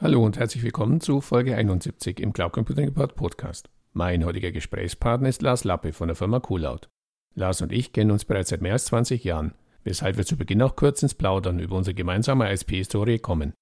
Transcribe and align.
Hallo 0.00 0.24
und 0.24 0.38
herzlich 0.38 0.62
willkommen 0.62 1.00
zu 1.00 1.20
Folge 1.20 1.56
71 1.56 2.20
im 2.20 2.32
Cloud 2.32 2.52
Computing 2.52 2.84
Report 2.84 3.16
Podcast. 3.16 3.68
Mein 3.92 4.24
heutiger 4.24 4.52
Gesprächspartner 4.52 5.28
ist 5.28 5.42
Lars 5.42 5.64
Lappe 5.64 5.92
von 5.92 6.06
der 6.06 6.14
Firma 6.14 6.38
Coolout. 6.38 6.86
Lars 7.34 7.62
und 7.62 7.72
ich 7.72 7.92
kennen 7.92 8.12
uns 8.12 8.24
bereits 8.24 8.50
seit 8.50 8.62
mehr 8.62 8.74
als 8.74 8.84
20 8.84 9.24
Jahren, 9.24 9.54
weshalb 9.82 10.16
wir 10.16 10.24
zu 10.24 10.36
Beginn 10.36 10.62
auch 10.62 10.76
kurz 10.76 11.02
ins 11.02 11.14
Plaudern 11.14 11.58
über 11.58 11.74
unsere 11.74 11.94
gemeinsame 11.94 12.48
ISP-Historie 12.48 13.18
kommen. 13.18 13.54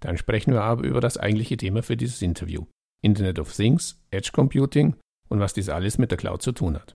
Dann 0.00 0.16
sprechen 0.16 0.52
wir 0.52 0.62
aber 0.62 0.84
über 0.84 1.00
das 1.00 1.18
eigentliche 1.18 1.56
Thema 1.56 1.82
für 1.82 1.96
dieses 1.96 2.22
Interview: 2.22 2.66
Internet 3.02 3.40
of 3.40 3.52
Things, 3.52 4.00
Edge 4.12 4.30
Computing 4.32 4.94
und 5.28 5.40
was 5.40 5.54
dies 5.54 5.70
alles 5.70 5.98
mit 5.98 6.12
der 6.12 6.18
Cloud 6.18 6.40
zu 6.40 6.52
tun 6.52 6.76
hat. 6.76 6.94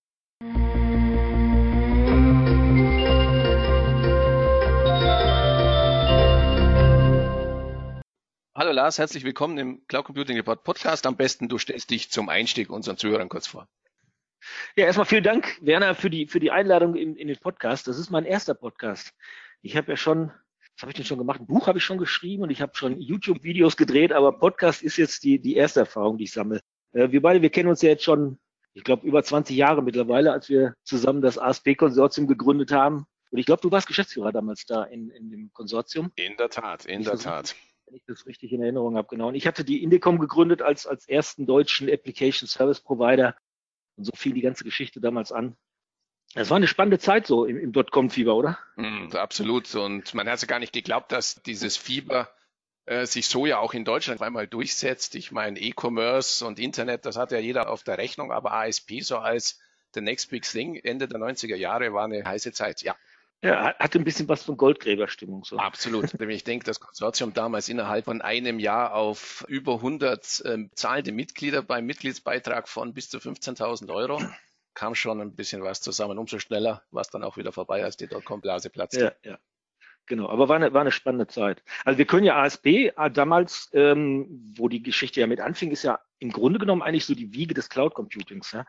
Hallo 8.59 8.73
Lars, 8.73 8.99
herzlich 8.99 9.23
willkommen 9.23 9.57
im 9.57 9.87
Cloud 9.87 10.03
Computing 10.03 10.35
Report 10.35 10.65
Podcast. 10.65 11.07
Am 11.07 11.15
besten 11.15 11.47
du 11.47 11.57
stellst 11.57 11.91
dich 11.91 12.11
zum 12.11 12.27
Einstieg 12.27 12.69
unseren 12.69 12.97
Zuhörern 12.97 13.29
kurz 13.29 13.47
vor. 13.47 13.69
Ja, 14.75 14.83
erstmal 14.83 15.05
vielen 15.05 15.23
Dank, 15.23 15.57
Werner, 15.61 15.95
für 15.95 16.09
die, 16.09 16.27
für 16.27 16.41
die 16.41 16.51
Einladung 16.51 16.95
in, 16.95 17.15
in 17.15 17.29
den 17.29 17.37
Podcast. 17.37 17.87
Das 17.87 17.97
ist 17.97 18.09
mein 18.09 18.25
erster 18.25 18.55
Podcast. 18.55 19.13
Ich 19.61 19.77
habe 19.77 19.91
ja 19.91 19.95
schon, 19.95 20.33
was 20.75 20.81
habe 20.81 20.91
ich 20.91 20.97
denn 20.97 21.05
schon 21.05 21.19
gemacht? 21.19 21.39
Ein 21.39 21.47
Buch 21.47 21.67
habe 21.67 21.77
ich 21.77 21.85
schon 21.85 21.99
geschrieben 21.99 22.43
und 22.43 22.49
ich 22.49 22.61
habe 22.61 22.75
schon 22.75 22.99
YouTube-Videos 22.99 23.77
gedreht, 23.77 24.11
aber 24.11 24.37
Podcast 24.37 24.83
ist 24.83 24.97
jetzt 24.97 25.23
die, 25.23 25.39
die 25.39 25.55
erste 25.55 25.79
Erfahrung, 25.79 26.17
die 26.17 26.25
ich 26.25 26.33
sammle. 26.33 26.59
Äh, 26.91 27.11
wir 27.11 27.21
beide, 27.21 27.41
wir 27.41 27.51
kennen 27.51 27.69
uns 27.69 27.81
ja 27.81 27.87
jetzt 27.87 28.03
schon, 28.03 28.39
ich 28.73 28.83
glaube, 28.83 29.07
über 29.07 29.23
20 29.23 29.55
Jahre 29.55 29.81
mittlerweile, 29.81 30.33
als 30.33 30.49
wir 30.49 30.73
zusammen 30.83 31.21
das 31.21 31.37
ASP-Konsortium 31.37 32.27
gegründet 32.27 32.73
haben. 32.73 33.05
Und 33.31 33.37
ich 33.37 33.45
glaube, 33.45 33.61
du 33.61 33.71
warst 33.71 33.87
Geschäftsführer 33.87 34.33
damals 34.33 34.65
da 34.65 34.83
in, 34.83 35.11
in 35.11 35.29
dem 35.29 35.49
Konsortium. 35.53 36.11
In 36.17 36.35
der 36.35 36.49
Tat, 36.49 36.83
in 36.83 37.03
der 37.03 37.17
Tat 37.17 37.55
wenn 37.89 37.97
ich 37.97 38.05
das 38.05 38.25
richtig 38.27 38.53
in 38.53 38.61
Erinnerung 38.61 38.95
habe, 38.95 39.07
genau. 39.07 39.29
Und 39.29 39.35
ich 39.35 39.47
hatte 39.47 39.63
die 39.63 39.83
Indicom 39.83 40.19
gegründet 40.19 40.61
als, 40.61 40.85
als 40.85 41.07
ersten 41.07 41.45
deutschen 41.45 41.89
Application 41.89 42.47
Service 42.47 42.79
Provider. 42.79 43.35
Und 43.95 44.05
so 44.05 44.11
fiel 44.15 44.33
die 44.33 44.41
ganze 44.41 44.63
Geschichte 44.63 45.01
damals 45.01 45.31
an. 45.31 45.55
Es 46.35 46.49
war 46.51 46.57
eine 46.57 46.67
spannende 46.67 46.99
Zeit 46.99 47.25
so 47.25 47.45
im, 47.45 47.57
im 47.57 47.71
Dotcom-Fieber, 47.71 48.35
oder? 48.35 48.59
Mm, 48.75 49.09
absolut. 49.13 49.73
Und 49.73 50.13
man 50.13 50.29
hat 50.29 50.41
ja 50.41 50.47
gar 50.47 50.59
nicht 50.59 50.73
geglaubt, 50.73 51.11
dass 51.11 51.41
dieses 51.41 51.75
Fieber 51.75 52.29
äh, 52.85 53.07
sich 53.07 53.27
so 53.27 53.47
ja 53.47 53.57
auch 53.57 53.73
in 53.73 53.83
Deutschland 53.83 54.21
einmal 54.21 54.47
durchsetzt. 54.47 55.15
Ich 55.15 55.31
meine, 55.31 55.59
E-Commerce 55.59 56.45
und 56.45 56.59
Internet, 56.59 57.05
das 57.05 57.17
hat 57.17 57.31
ja 57.31 57.39
jeder 57.39 57.69
auf 57.69 57.83
der 57.83 57.97
Rechnung, 57.97 58.31
aber 58.31 58.53
ASP 58.53 59.01
so 59.01 59.17
als 59.17 59.59
the 59.95 60.01
next 60.01 60.29
big 60.29 60.43
thing 60.43 60.75
Ende 60.75 61.07
der 61.07 61.19
90er 61.19 61.55
Jahre 61.55 61.93
war 61.93 62.05
eine 62.05 62.23
heiße 62.23 62.51
Zeit, 62.51 62.83
ja. 62.83 62.95
Ja, 63.41 63.73
hatte 63.79 63.99
ein 63.99 64.03
bisschen 64.03 64.27
was 64.27 64.43
von 64.43 64.57
Goldgräberstimmung. 64.57 65.45
So. 65.45 65.57
Absolut. 65.57 66.13
ich 66.19 66.43
denke, 66.43 66.65
das 66.65 66.79
Konsortium 66.79 67.33
damals 67.33 67.69
innerhalb 67.69 68.05
von 68.05 68.21
einem 68.21 68.59
Jahr 68.59 68.93
auf 68.93 69.45
über 69.47 69.75
100 69.75 70.41
äh, 70.45 70.69
zahlende 70.75 71.11
Mitglieder 71.11 71.61
beim 71.61 71.85
Mitgliedsbeitrag 71.85 72.67
von 72.67 72.93
bis 72.93 73.09
zu 73.09 73.17
15.000 73.17 73.93
Euro 73.93 74.21
kam 74.73 74.95
schon 74.95 75.19
ein 75.19 75.35
bisschen 75.35 75.63
was 75.63 75.81
zusammen. 75.81 76.17
Umso 76.17 76.39
schneller 76.39 76.83
war 76.91 77.01
es 77.01 77.09
dann 77.09 77.23
auch 77.23 77.37
wieder 77.37 77.51
vorbei, 77.51 77.83
als 77.83 77.97
die 77.97 78.07
Dotcom-Blase 78.07 78.69
platzte. 78.69 79.15
Ja, 79.23 79.31
ja. 79.31 79.39
Genau, 80.05 80.29
aber 80.29 80.49
war 80.49 80.55
eine, 80.55 80.73
war 80.73 80.81
eine 80.81 80.91
spannende 80.91 81.27
Zeit. 81.27 81.63
Also 81.85 81.97
wir 81.97 82.05
können 82.05 82.23
ja 82.23 82.41
ASB 82.41 82.65
äh, 82.65 83.11
damals, 83.11 83.69
ähm, 83.73 84.53
wo 84.55 84.67
die 84.67 84.81
Geschichte 84.81 85.19
ja 85.19 85.27
mit 85.27 85.39
anfing, 85.39 85.71
ist 85.71 85.83
ja 85.83 85.99
im 86.17 86.31
Grunde 86.31 86.59
genommen 86.59 86.81
eigentlich 86.81 87.05
so 87.05 87.13
die 87.13 87.33
Wiege 87.33 87.53
des 87.53 87.69
Cloud 87.69 87.93
Computings. 87.93 88.51
Ja? 88.53 88.65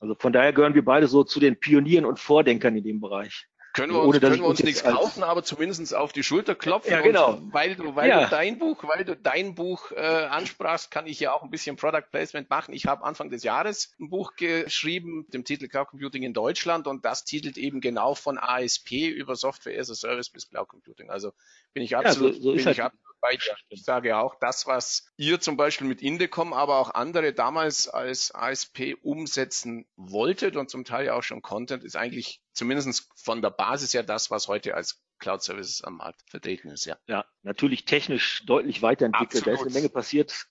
Also 0.00 0.14
von 0.18 0.32
daher 0.32 0.52
gehören 0.52 0.74
wir 0.74 0.84
beide 0.84 1.06
so 1.06 1.24
zu 1.24 1.40
den 1.40 1.60
Pionieren 1.60 2.06
und 2.06 2.18
Vordenkern 2.18 2.76
in 2.76 2.82
dem 2.82 3.00
Bereich. 3.00 3.49
Können 3.72 3.92
wir 3.92 4.00
uns, 4.00 4.08
Ohne, 4.08 4.20
können 4.20 4.40
wir 4.40 4.48
uns 4.48 4.62
nichts 4.62 4.82
kaufen, 4.82 5.22
aber 5.22 5.44
zumindest 5.44 5.94
auf 5.94 6.12
die 6.12 6.24
Schulter 6.24 6.56
klopfen. 6.56 6.92
Ja, 6.92 7.02
genau. 7.02 7.40
weil 7.52 7.76
du, 7.76 7.94
weil 7.94 8.08
ja. 8.08 8.24
du 8.24 8.30
dein 8.30 8.58
Buch, 8.58 8.82
weil 8.82 9.04
du 9.04 9.14
dein 9.16 9.54
Buch 9.54 9.92
äh, 9.92 10.00
ansprachst, 10.00 10.90
kann 10.90 11.06
ich 11.06 11.20
ja 11.20 11.32
auch 11.32 11.42
ein 11.42 11.50
bisschen 11.50 11.76
Product 11.76 12.10
Placement 12.10 12.50
machen. 12.50 12.74
Ich 12.74 12.86
habe 12.86 13.04
Anfang 13.04 13.30
des 13.30 13.44
Jahres 13.44 13.94
ein 14.00 14.10
Buch 14.10 14.34
geschrieben, 14.34 15.26
dem 15.32 15.44
Titel 15.44 15.68
Cloud 15.68 15.88
Computing 15.88 16.24
in 16.24 16.32
Deutschland 16.32 16.88
und 16.88 17.04
das 17.04 17.24
titelt 17.24 17.58
eben 17.58 17.80
genau 17.80 18.14
von 18.14 18.38
ASP 18.38 18.92
über 18.92 19.36
Software 19.36 19.78
as 19.78 19.90
a 19.90 19.94
Service 19.94 20.30
bis 20.30 20.48
Cloud 20.48 20.68
Computing. 20.68 21.08
Also 21.08 21.32
bin 21.72 21.84
ich 21.84 21.96
absolut, 21.96 22.34
ja, 22.34 22.40
so, 22.40 22.42
so 22.42 22.56
bin 22.56 22.68
ich 22.68 22.80
halt 22.80 22.92
bei 23.20 23.36
dir. 23.36 23.56
Ich 23.68 23.84
sage 23.84 24.16
auch, 24.16 24.34
das, 24.40 24.66
was 24.66 25.10
ihr 25.16 25.40
zum 25.40 25.56
Beispiel 25.56 25.86
mit 25.86 26.02
Indecom, 26.02 26.52
aber 26.52 26.78
auch 26.78 26.90
andere 26.94 27.32
damals 27.32 27.88
als 27.88 28.34
ASP 28.34 28.96
umsetzen 29.02 29.86
wolltet 29.96 30.56
und 30.56 30.70
zum 30.70 30.84
Teil 30.84 31.06
ja 31.06 31.14
auch 31.14 31.22
schon 31.22 31.42
Content, 31.42 31.84
ist 31.84 31.96
eigentlich 31.96 32.40
zumindest 32.52 33.08
von 33.16 33.42
der 33.42 33.50
Basis 33.50 33.92
ja 33.92 34.02
das, 34.02 34.30
was 34.30 34.48
heute 34.48 34.74
als 34.74 35.02
Cloud 35.18 35.42
Services 35.42 35.82
am 35.82 35.98
Markt 35.98 36.22
vertreten 36.30 36.70
ist, 36.70 36.86
ja. 36.86 36.96
Ja, 37.06 37.26
natürlich 37.42 37.84
technisch 37.84 38.44
deutlich 38.46 38.82
weiterentwickelt. 38.82 39.42
Absolut. 39.42 39.46
Da 39.46 39.52
ist 39.52 39.66
eine 39.66 39.74
Menge 39.74 39.88
passiert 39.90 40.46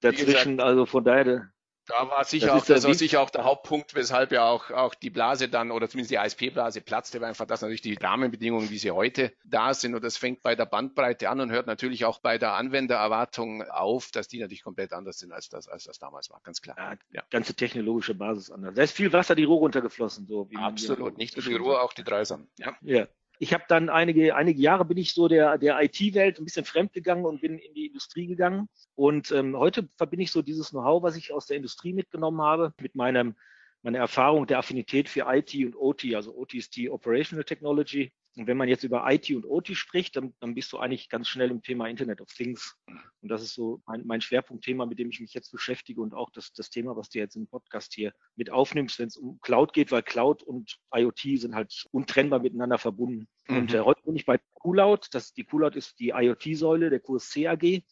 dazwischen. 0.00 0.56
Gesagt, 0.56 0.60
also 0.60 0.86
von 0.86 1.04
daher, 1.04 1.50
da 1.86 2.08
war 2.10 2.24
sicher 2.24 2.46
das 2.46 2.62
auch, 2.62 2.66
das 2.66 2.84
war 2.84 2.94
sicher 2.94 3.20
auch 3.20 3.30
der 3.30 3.44
Hauptpunkt, 3.44 3.94
weshalb 3.94 4.32
ja 4.32 4.48
auch, 4.48 4.70
auch 4.70 4.94
die 4.94 5.10
Blase 5.10 5.48
dann 5.48 5.70
oder 5.70 5.88
zumindest 5.88 6.10
die 6.10 6.18
ASP-Blase 6.18 6.80
platzte, 6.80 7.20
war 7.20 7.28
einfach, 7.28 7.46
dass 7.46 7.60
natürlich 7.60 7.82
die 7.82 7.94
Rahmenbedingungen, 7.94 8.70
wie 8.70 8.78
sie 8.78 8.90
heute 8.90 9.32
da 9.44 9.74
sind, 9.74 9.94
und 9.94 10.02
das 10.02 10.16
fängt 10.16 10.42
bei 10.42 10.54
der 10.54 10.66
Bandbreite 10.66 11.28
an 11.28 11.40
und 11.40 11.50
hört 11.50 11.66
natürlich 11.66 12.04
auch 12.04 12.20
bei 12.20 12.38
der 12.38 12.54
Anwendererwartung 12.54 13.62
auf, 13.64 14.10
dass 14.10 14.28
die 14.28 14.40
natürlich 14.40 14.62
komplett 14.62 14.92
anders 14.92 15.18
sind, 15.18 15.32
als 15.32 15.48
das, 15.48 15.68
als 15.68 15.84
das 15.84 15.98
damals 15.98 16.30
war, 16.30 16.40
ganz 16.42 16.62
klar. 16.62 16.76
Ja, 16.78 16.96
ja. 17.12 17.22
Ganze 17.30 17.54
technologische 17.54 18.14
Basis 18.14 18.50
anders. 18.50 18.74
Da 18.74 18.82
ist 18.82 18.92
viel 18.92 19.12
Wasser 19.12 19.34
die 19.34 19.44
Ruhr 19.44 19.58
runtergeflossen, 19.58 20.26
so 20.26 20.50
wie 20.50 20.56
Absolut, 20.56 21.18
nicht 21.18 21.36
nur 21.36 21.44
die 21.44 21.54
Ruhr, 21.54 21.82
auch 21.82 21.92
die 21.92 22.04
Dreisam. 22.04 22.48
Ja. 22.58 22.74
ja. 22.80 23.06
Ich 23.38 23.52
habe 23.52 23.64
dann 23.68 23.88
einige, 23.88 24.34
einige 24.36 24.60
Jahre 24.60 24.84
bin 24.84 24.96
ich 24.96 25.12
so 25.12 25.28
der, 25.28 25.58
der 25.58 25.82
IT-Welt 25.82 26.38
ein 26.38 26.44
bisschen 26.44 26.64
fremd 26.64 26.92
gegangen 26.92 27.24
und 27.24 27.40
bin 27.40 27.58
in 27.58 27.74
die 27.74 27.86
Industrie 27.86 28.26
gegangen. 28.26 28.68
Und 28.94 29.32
ähm, 29.32 29.56
heute 29.56 29.88
verbinde 29.96 30.24
ich 30.24 30.30
so 30.30 30.42
dieses 30.42 30.70
Know-how, 30.70 31.02
was 31.02 31.16
ich 31.16 31.32
aus 31.32 31.46
der 31.46 31.56
Industrie 31.56 31.92
mitgenommen 31.92 32.40
habe, 32.40 32.72
mit 32.80 32.94
meinem, 32.94 33.34
meiner 33.82 33.98
Erfahrung 33.98 34.46
der 34.46 34.58
Affinität 34.58 35.08
für 35.08 35.26
IT 35.28 35.54
und 35.54 35.76
OT. 35.76 36.14
Also 36.14 36.34
OT 36.34 36.54
ist 36.54 36.76
die 36.76 36.90
Operational 36.90 37.44
Technology 37.44 38.12
und 38.36 38.48
wenn 38.48 38.56
man 38.56 38.68
jetzt 38.68 38.82
über 38.82 39.04
IT 39.10 39.30
und 39.30 39.46
OT 39.46 39.68
spricht, 39.76 40.16
dann, 40.16 40.34
dann 40.40 40.54
bist 40.54 40.72
du 40.72 40.78
eigentlich 40.78 41.08
ganz 41.08 41.28
schnell 41.28 41.50
im 41.50 41.62
Thema 41.62 41.88
Internet 41.88 42.20
of 42.20 42.32
Things. 42.32 42.76
Und 43.20 43.28
das 43.28 43.42
ist 43.42 43.54
so 43.54 43.80
mein, 43.86 44.04
mein 44.06 44.20
Schwerpunktthema, 44.20 44.86
mit 44.86 44.98
dem 44.98 45.10
ich 45.10 45.20
mich 45.20 45.34
jetzt 45.34 45.52
beschäftige 45.52 46.00
und 46.00 46.14
auch 46.14 46.30
das, 46.30 46.52
das 46.52 46.68
Thema, 46.68 46.96
was 46.96 47.10
du 47.10 47.20
jetzt 47.20 47.36
im 47.36 47.46
Podcast 47.46 47.94
hier 47.94 48.12
mit 48.34 48.50
aufnimmst, 48.50 48.98
wenn 48.98 49.06
es 49.06 49.16
um 49.16 49.38
Cloud 49.40 49.72
geht, 49.72 49.92
weil 49.92 50.02
Cloud 50.02 50.42
und 50.42 50.78
IoT 50.92 51.38
sind 51.38 51.54
halt 51.54 51.86
untrennbar 51.92 52.40
miteinander 52.40 52.78
verbunden. 52.78 53.28
Mhm. 53.46 53.56
Und 53.56 53.74
äh, 53.74 53.80
heute 53.80 54.02
bin 54.02 54.16
ich 54.16 54.26
bei 54.26 54.40
QLoud. 54.60 55.08
Das, 55.12 55.32
die 55.32 55.44
QLoud 55.44 55.76
ist 55.76 56.00
die 56.00 56.08
IoT-Säule 56.08 56.90
der 56.90 57.00
QSC 57.00 57.46
AG. 57.46 57.82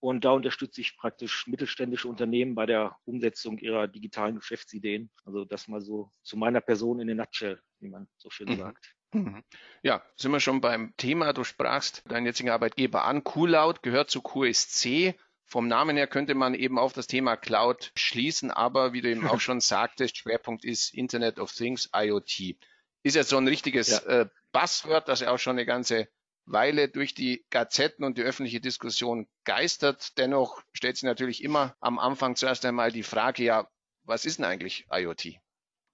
Und 0.00 0.24
da 0.24 0.32
unterstütze 0.32 0.82
ich 0.82 0.98
praktisch 0.98 1.46
mittelständische 1.46 2.08
Unternehmen 2.08 2.54
bei 2.54 2.66
der 2.66 2.96
Umsetzung 3.06 3.58
ihrer 3.58 3.88
digitalen 3.88 4.36
Geschäftsideen. 4.36 5.10
Also 5.24 5.44
das 5.44 5.68
mal 5.68 5.80
so 5.80 6.10
zu 6.22 6.36
meiner 6.36 6.60
Person 6.60 7.00
in 7.00 7.06
der 7.06 7.16
Nutshell, 7.16 7.60
wie 7.78 7.88
man 7.88 8.08
so 8.18 8.28
schön 8.28 8.50
mhm. 8.50 8.58
sagt. 8.58 8.94
Mhm. 9.14 9.44
Ja, 9.82 10.02
sind 10.16 10.32
wir 10.32 10.40
schon 10.40 10.60
beim 10.60 10.92
Thema. 10.96 11.32
Du 11.32 11.44
sprachst 11.44 12.02
deinen 12.06 12.26
jetzigen 12.26 12.50
Arbeitgeber 12.50 13.04
an. 13.04 13.22
QLoud 13.22 13.82
gehört 13.82 14.10
zu 14.10 14.20
QSC. 14.22 15.14
Vom 15.44 15.68
Namen 15.68 15.96
her 15.96 16.06
könnte 16.06 16.34
man 16.34 16.54
eben 16.54 16.78
auf 16.78 16.92
das 16.92 17.06
Thema 17.06 17.36
Cloud 17.36 17.92
schließen, 17.94 18.50
aber 18.50 18.92
wie 18.92 19.02
du 19.02 19.10
eben 19.10 19.26
auch 19.28 19.40
schon 19.40 19.60
sagtest, 19.60 20.16
Schwerpunkt 20.16 20.64
ist 20.64 20.94
Internet 20.94 21.38
of 21.38 21.52
Things, 21.52 21.90
IoT. 21.94 22.56
Ist 23.02 23.14
jetzt 23.14 23.28
so 23.28 23.36
ein 23.36 23.46
richtiges 23.46 23.88
ja. 23.90 24.00
äh, 24.00 24.28
Buzzword, 24.52 25.08
das 25.08 25.20
ja 25.20 25.30
auch 25.30 25.38
schon 25.38 25.56
eine 25.56 25.66
ganze 25.66 26.08
Weile 26.46 26.88
durch 26.88 27.14
die 27.14 27.44
Gazetten 27.50 28.04
und 28.04 28.18
die 28.18 28.22
öffentliche 28.22 28.60
Diskussion 28.60 29.28
geistert. 29.44 30.18
Dennoch 30.18 30.62
stellt 30.72 30.96
sich 30.96 31.04
natürlich 31.04 31.42
immer 31.42 31.76
am 31.80 31.98
Anfang 31.98 32.36
zuerst 32.36 32.64
einmal 32.64 32.90
die 32.90 33.02
Frage, 33.02 33.44
ja, 33.44 33.68
was 34.04 34.24
ist 34.24 34.38
denn 34.38 34.44
eigentlich 34.44 34.86
IoT? 34.90 35.38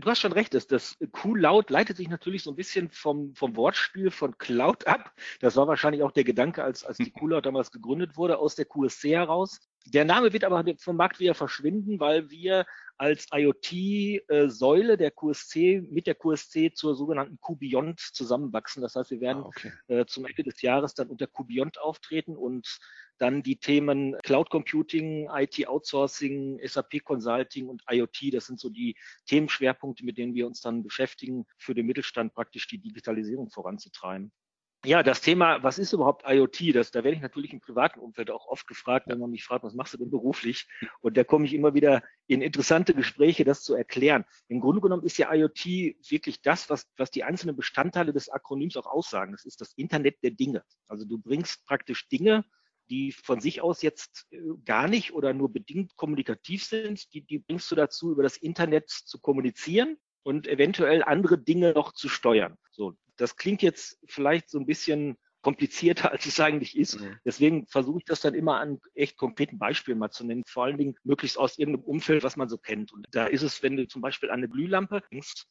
Du 0.00 0.08
hast 0.08 0.20
schon 0.20 0.32
recht, 0.32 0.54
das, 0.54 0.66
das 0.66 0.96
Q-Laut 1.12 1.68
leitet 1.68 1.96
sich 1.96 2.08
natürlich 2.08 2.42
so 2.42 2.50
ein 2.50 2.56
bisschen 2.56 2.90
vom, 2.90 3.34
vom 3.34 3.54
Wortspiel 3.56 4.10
von 4.10 4.38
Cloud 4.38 4.86
ab. 4.86 5.12
Das 5.40 5.56
war 5.56 5.68
wahrscheinlich 5.68 6.02
auch 6.02 6.12
der 6.12 6.24
Gedanke, 6.24 6.64
als, 6.64 6.84
als 6.84 6.96
die 6.96 7.10
Q-Laut 7.10 7.44
damals 7.44 7.70
gegründet 7.70 8.16
wurde, 8.16 8.38
aus 8.38 8.54
der 8.54 8.64
QSC 8.64 9.10
heraus. 9.10 9.60
Der 9.86 10.04
Name 10.04 10.32
wird 10.32 10.44
aber 10.44 10.64
vom 10.78 10.96
Markt 10.96 11.20
wieder 11.20 11.34
verschwinden, 11.34 12.00
weil 12.00 12.30
wir 12.30 12.66
als 12.98 13.26
IoT-Säule 13.32 14.98
der 14.98 15.10
QSC 15.10 15.82
mit 15.90 16.06
der 16.06 16.14
QSC 16.14 16.74
zur 16.74 16.94
sogenannten 16.94 17.40
Q-Beyond 17.40 17.98
zusammenwachsen. 17.98 18.82
Das 18.82 18.94
heißt, 18.94 19.10
wir 19.10 19.22
werden 19.22 19.42
ah, 19.42 19.46
okay. 19.46 19.72
äh, 19.88 20.04
zum 20.04 20.26
Ende 20.26 20.42
des 20.42 20.60
Jahres 20.60 20.92
dann 20.92 21.08
unter 21.08 21.26
Q-Beyond 21.26 21.80
auftreten 21.80 22.36
und 22.36 22.78
dann 23.16 23.42
die 23.42 23.56
Themen 23.56 24.16
Cloud 24.22 24.50
Computing, 24.50 25.30
IT 25.32 25.66
Outsourcing, 25.66 26.60
SAP 26.62 27.02
Consulting 27.02 27.68
und 27.68 27.82
IoT. 27.90 28.34
Das 28.34 28.46
sind 28.46 28.60
so 28.60 28.68
die 28.68 28.96
Themenschwerpunkte, 29.26 30.04
mit 30.04 30.18
denen 30.18 30.34
wir 30.34 30.46
uns 30.46 30.60
dann 30.60 30.82
beschäftigen, 30.82 31.46
für 31.56 31.74
den 31.74 31.86
Mittelstand 31.86 32.34
praktisch 32.34 32.66
die 32.66 32.78
Digitalisierung 32.78 33.48
voranzutreiben. 33.48 34.30
Ja, 34.84 35.02
das 35.02 35.20
Thema, 35.20 35.62
was 35.62 35.78
ist 35.78 35.92
überhaupt 35.92 36.24
IoT? 36.26 36.74
Das, 36.74 36.90
da 36.90 37.04
werde 37.04 37.14
ich 37.14 37.22
natürlich 37.22 37.52
im 37.52 37.60
privaten 37.60 38.00
Umfeld 38.00 38.30
auch 38.30 38.46
oft 38.46 38.66
gefragt, 38.66 39.08
wenn 39.08 39.18
man 39.18 39.30
mich 39.30 39.44
fragt, 39.44 39.62
was 39.62 39.74
machst 39.74 39.92
du 39.92 39.98
denn 39.98 40.10
beruflich? 40.10 40.68
Und 41.00 41.18
da 41.18 41.24
komme 41.24 41.44
ich 41.44 41.52
immer 41.52 41.74
wieder 41.74 42.02
in 42.26 42.40
interessante 42.40 42.94
Gespräche, 42.94 43.44
das 43.44 43.62
zu 43.62 43.74
erklären. 43.74 44.24
Im 44.48 44.60
Grunde 44.60 44.80
genommen 44.80 45.04
ist 45.04 45.18
ja 45.18 45.30
IoT 45.34 45.66
wirklich 46.08 46.40
das, 46.40 46.70
was, 46.70 46.90
was 46.96 47.10
die 47.10 47.24
einzelnen 47.24 47.56
Bestandteile 47.56 48.14
des 48.14 48.30
Akronyms 48.30 48.78
auch 48.78 48.86
aussagen. 48.86 49.32
Das 49.32 49.44
ist 49.44 49.60
das 49.60 49.74
Internet 49.74 50.22
der 50.22 50.30
Dinge. 50.30 50.64
Also 50.88 51.04
du 51.04 51.18
bringst 51.18 51.66
praktisch 51.66 52.08
Dinge 52.08 52.44
die 52.88 53.12
von 53.12 53.40
sich 53.40 53.62
aus 53.62 53.82
jetzt 53.82 54.26
äh, 54.32 54.38
gar 54.64 54.88
nicht 54.88 55.12
oder 55.12 55.32
nur 55.32 55.52
bedingt 55.52 55.96
kommunikativ 55.96 56.64
sind. 56.64 57.14
Die, 57.14 57.22
die 57.22 57.38
bringst 57.38 57.70
du 57.70 57.76
dazu, 57.76 58.10
über 58.10 58.24
das 58.24 58.36
Internet 58.36 58.90
zu 58.90 59.20
kommunizieren 59.20 59.96
und 60.22 60.46
eventuell 60.46 61.02
andere 61.02 61.38
Dinge 61.38 61.72
noch 61.72 61.92
zu 61.92 62.08
steuern. 62.08 62.56
So, 62.72 62.94
das 63.20 63.36
klingt 63.36 63.62
jetzt 63.62 63.98
vielleicht 64.06 64.50
so 64.50 64.58
ein 64.58 64.66
bisschen 64.66 65.16
komplizierter, 65.42 66.12
als 66.12 66.26
es 66.26 66.40
eigentlich 66.40 66.76
ist. 66.76 67.00
Mhm. 67.00 67.18
Deswegen 67.24 67.66
versuche 67.66 67.98
ich 67.98 68.04
das 68.04 68.20
dann 68.20 68.34
immer 68.34 68.60
an 68.60 68.80
echt 68.94 69.16
konkreten 69.16 69.58
Beispielen 69.58 69.98
mal 69.98 70.10
zu 70.10 70.24
nennen, 70.24 70.42
vor 70.46 70.64
allen 70.64 70.78
Dingen 70.78 70.96
möglichst 71.04 71.38
aus 71.38 71.58
irgendeinem 71.58 71.84
Umfeld, 71.84 72.22
was 72.22 72.36
man 72.36 72.48
so 72.48 72.58
kennt. 72.58 72.92
Und 72.92 73.06
da 73.10 73.26
ist 73.26 73.42
es, 73.42 73.62
wenn 73.62 73.76
du 73.76 73.86
zum 73.86 74.02
Beispiel 74.02 74.30
an 74.30 74.38
eine 74.38 74.48
Glühlampe 74.48 75.02
denkst, 75.10 75.46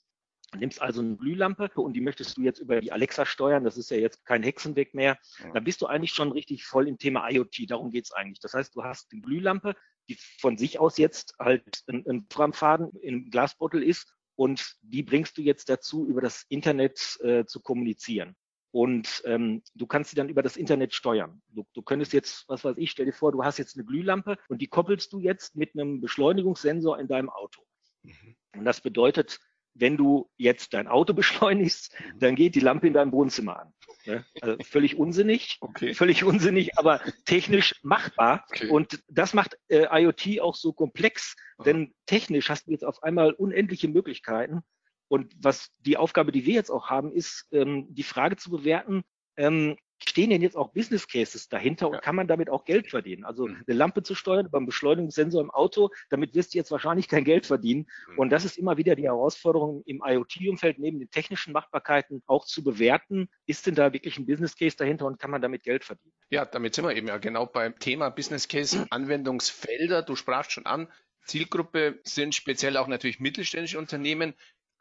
nimmst 0.57 0.81
also 0.81 1.01
eine 1.01 1.15
Glühlampe 1.15 1.69
und 1.75 1.93
die 1.93 2.01
möchtest 2.01 2.37
du 2.37 2.41
jetzt 2.41 2.59
über 2.59 2.81
die 2.81 2.91
Alexa 2.91 3.23
steuern, 3.25 3.63
das 3.63 3.77
ist 3.77 3.91
ja 3.91 3.97
jetzt 3.97 4.25
kein 4.25 4.41
Hexenweg 4.41 4.95
mehr, 4.95 5.19
dann 5.53 5.63
bist 5.63 5.79
du 5.79 5.85
eigentlich 5.85 6.13
schon 6.13 6.31
richtig 6.31 6.65
voll 6.65 6.87
im 6.87 6.97
Thema 6.97 7.29
IoT, 7.29 7.69
darum 7.69 7.91
geht's 7.91 8.11
eigentlich. 8.11 8.39
Das 8.39 8.55
heißt, 8.55 8.75
du 8.75 8.83
hast 8.83 9.11
eine 9.11 9.21
Glühlampe, 9.21 9.75
die 10.09 10.17
von 10.39 10.57
sich 10.57 10.79
aus 10.79 10.97
jetzt 10.97 11.35
halt 11.37 11.83
ein, 11.87 12.03
ein 12.07 12.27
Programmfaden 12.27 12.89
im 13.01 13.29
Glasbottle 13.29 13.83
ist 13.83 14.11
und 14.39 14.77
die 14.81 15.03
bringst 15.03 15.37
du 15.37 15.41
jetzt 15.41 15.67
dazu, 15.67 16.07
über 16.07 16.21
das 16.21 16.45
Internet 16.47 17.19
äh, 17.21 17.43
zu 17.43 17.59
kommunizieren. 17.59 18.37
Und 18.71 19.21
ähm, 19.25 19.61
du 19.75 19.85
kannst 19.85 20.11
sie 20.11 20.15
dann 20.15 20.29
über 20.29 20.41
das 20.41 20.55
Internet 20.55 20.93
steuern. 20.93 21.41
Du, 21.49 21.65
du 21.73 21.81
könntest 21.81 22.13
jetzt, 22.13 22.47
was 22.47 22.63
weiß 22.63 22.77
ich, 22.77 22.89
stell 22.89 23.05
dir 23.05 23.11
vor, 23.11 23.33
du 23.33 23.43
hast 23.43 23.57
jetzt 23.57 23.75
eine 23.75 23.83
Glühlampe 23.83 24.37
und 24.47 24.61
die 24.61 24.67
koppelst 24.67 25.11
du 25.11 25.19
jetzt 25.19 25.57
mit 25.57 25.73
einem 25.73 25.99
Beschleunigungssensor 25.99 26.97
in 26.99 27.09
deinem 27.09 27.29
Auto. 27.29 27.63
Mhm. 28.03 28.37
Und 28.55 28.63
das 28.63 28.79
bedeutet, 28.79 29.41
wenn 29.73 29.97
du 29.97 30.29
jetzt 30.37 30.73
dein 30.73 30.87
Auto 30.87 31.13
beschleunigst, 31.21 31.93
mhm. 31.99 32.19
dann 32.19 32.35
geht 32.35 32.55
die 32.55 32.61
Lampe 32.61 32.87
in 32.87 32.93
deinem 32.93 33.11
Wohnzimmer 33.11 33.59
an. 33.59 33.73
Ne? 34.09 34.25
Also 34.41 34.57
völlig 34.63 34.97
unsinnig, 34.97 35.57
okay. 35.61 35.93
völlig 35.93 36.23
unsinnig, 36.23 36.77
aber 36.77 37.01
technisch 37.25 37.75
machbar. 37.83 38.45
Okay. 38.49 38.69
Und 38.69 39.03
das 39.07 39.33
macht 39.33 39.57
äh, 39.67 39.85
IoT 39.91 40.41
auch 40.41 40.55
so 40.55 40.73
komplex, 40.73 41.35
denn 41.65 41.93
technisch 42.05 42.49
hast 42.49 42.67
du 42.67 42.71
jetzt 42.71 42.85
auf 42.85 43.03
einmal 43.03 43.33
unendliche 43.33 43.87
Möglichkeiten. 43.87 44.61
Und 45.07 45.33
was 45.39 45.69
die 45.79 45.97
Aufgabe, 45.97 46.31
die 46.31 46.45
wir 46.45 46.53
jetzt 46.53 46.69
auch 46.69 46.89
haben, 46.89 47.11
ist, 47.11 47.47
ähm, 47.51 47.87
die 47.89 48.03
Frage 48.03 48.35
zu 48.37 48.49
bewerten, 48.49 49.03
ähm, 49.37 49.77
stehen 50.07 50.29
denn 50.29 50.41
jetzt 50.41 50.55
auch 50.55 50.71
Business 50.71 51.07
Cases 51.07 51.49
dahinter 51.49 51.87
und 51.87 51.95
ja. 51.95 51.99
kann 52.01 52.15
man 52.15 52.27
damit 52.27 52.49
auch 52.49 52.65
Geld 52.65 52.89
verdienen? 52.89 53.25
Also 53.25 53.47
mhm. 53.47 53.63
eine 53.67 53.77
Lampe 53.77 54.03
zu 54.03 54.15
steuern 54.15 54.49
beim 54.49 54.65
Beschleunigungssensor 54.65 55.41
im 55.41 55.51
Auto, 55.51 55.89
damit 56.09 56.35
wirst 56.35 56.53
du 56.53 56.57
jetzt 56.57 56.71
wahrscheinlich 56.71 57.07
kein 57.07 57.23
Geld 57.23 57.45
verdienen. 57.45 57.87
Mhm. 58.09 58.19
Und 58.19 58.29
das 58.29 58.45
ist 58.45 58.57
immer 58.57 58.77
wieder 58.77 58.95
die 58.95 59.03
Herausforderung 59.03 59.83
im 59.85 60.01
IoT-Umfeld, 60.05 60.79
neben 60.79 60.99
den 60.99 61.09
technischen 61.09 61.53
Machbarkeiten 61.53 62.23
auch 62.27 62.45
zu 62.45 62.63
bewerten, 62.63 63.29
ist 63.45 63.67
denn 63.67 63.75
da 63.75 63.93
wirklich 63.93 64.17
ein 64.17 64.25
Business 64.25 64.55
Case 64.55 64.77
dahinter 64.77 65.05
und 65.05 65.19
kann 65.19 65.31
man 65.31 65.41
damit 65.41 65.63
Geld 65.63 65.83
verdienen? 65.83 66.13
Ja, 66.29 66.45
damit 66.45 66.75
sind 66.75 66.85
wir 66.85 66.95
eben 66.95 67.07
ja 67.07 67.17
genau 67.17 67.45
beim 67.45 67.77
Thema 67.79 68.09
Business 68.09 68.47
Case, 68.47 68.85
Anwendungsfelder. 68.89 70.03
Du 70.03 70.15
sprachst 70.15 70.51
schon 70.51 70.65
an, 70.65 70.87
Zielgruppe 71.25 71.99
sind 72.03 72.35
speziell 72.35 72.77
auch 72.77 72.87
natürlich 72.87 73.19
mittelständische 73.19 73.77
Unternehmen. 73.77 74.33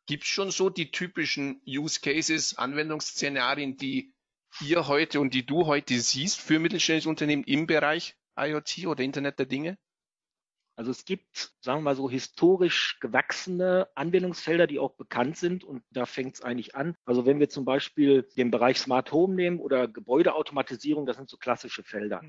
Gibt 0.06 0.24
es 0.24 0.30
schon 0.30 0.50
so 0.50 0.70
die 0.70 0.90
typischen 0.90 1.60
Use 1.66 2.00
Cases, 2.00 2.56
Anwendungsszenarien, 2.56 3.76
die 3.76 4.14
ihr 4.60 4.88
heute 4.88 5.20
und 5.20 5.34
die 5.34 5.46
du 5.46 5.66
heute 5.66 5.98
siehst 6.00 6.40
für 6.40 6.58
mittelständische 6.58 7.08
Unternehmen 7.08 7.44
im 7.44 7.66
Bereich 7.66 8.16
IoT 8.38 8.86
oder 8.86 9.04
Internet 9.04 9.38
der 9.38 9.46
Dinge? 9.46 9.78
Also 10.78 10.92
es 10.92 11.04
gibt, 11.04 11.52
sagen 11.60 11.80
wir 11.80 11.82
mal 11.82 11.96
so, 11.96 12.08
historisch 12.08 12.98
gewachsene 13.00 13.88
Anwendungsfelder, 13.96 14.68
die 14.68 14.78
auch 14.78 14.94
bekannt 14.94 15.36
sind 15.36 15.64
und 15.64 15.82
da 15.90 16.06
fängt 16.06 16.36
es 16.36 16.42
eigentlich 16.42 16.76
an. 16.76 16.94
Also 17.04 17.26
wenn 17.26 17.40
wir 17.40 17.48
zum 17.48 17.64
Beispiel 17.64 18.28
den 18.36 18.52
Bereich 18.52 18.78
Smart 18.78 19.10
Home 19.10 19.34
nehmen 19.34 19.58
oder 19.58 19.88
Gebäudeautomatisierung, 19.88 21.04
das 21.04 21.16
sind 21.16 21.28
so 21.28 21.36
klassische 21.36 21.82
Felder. 21.82 22.20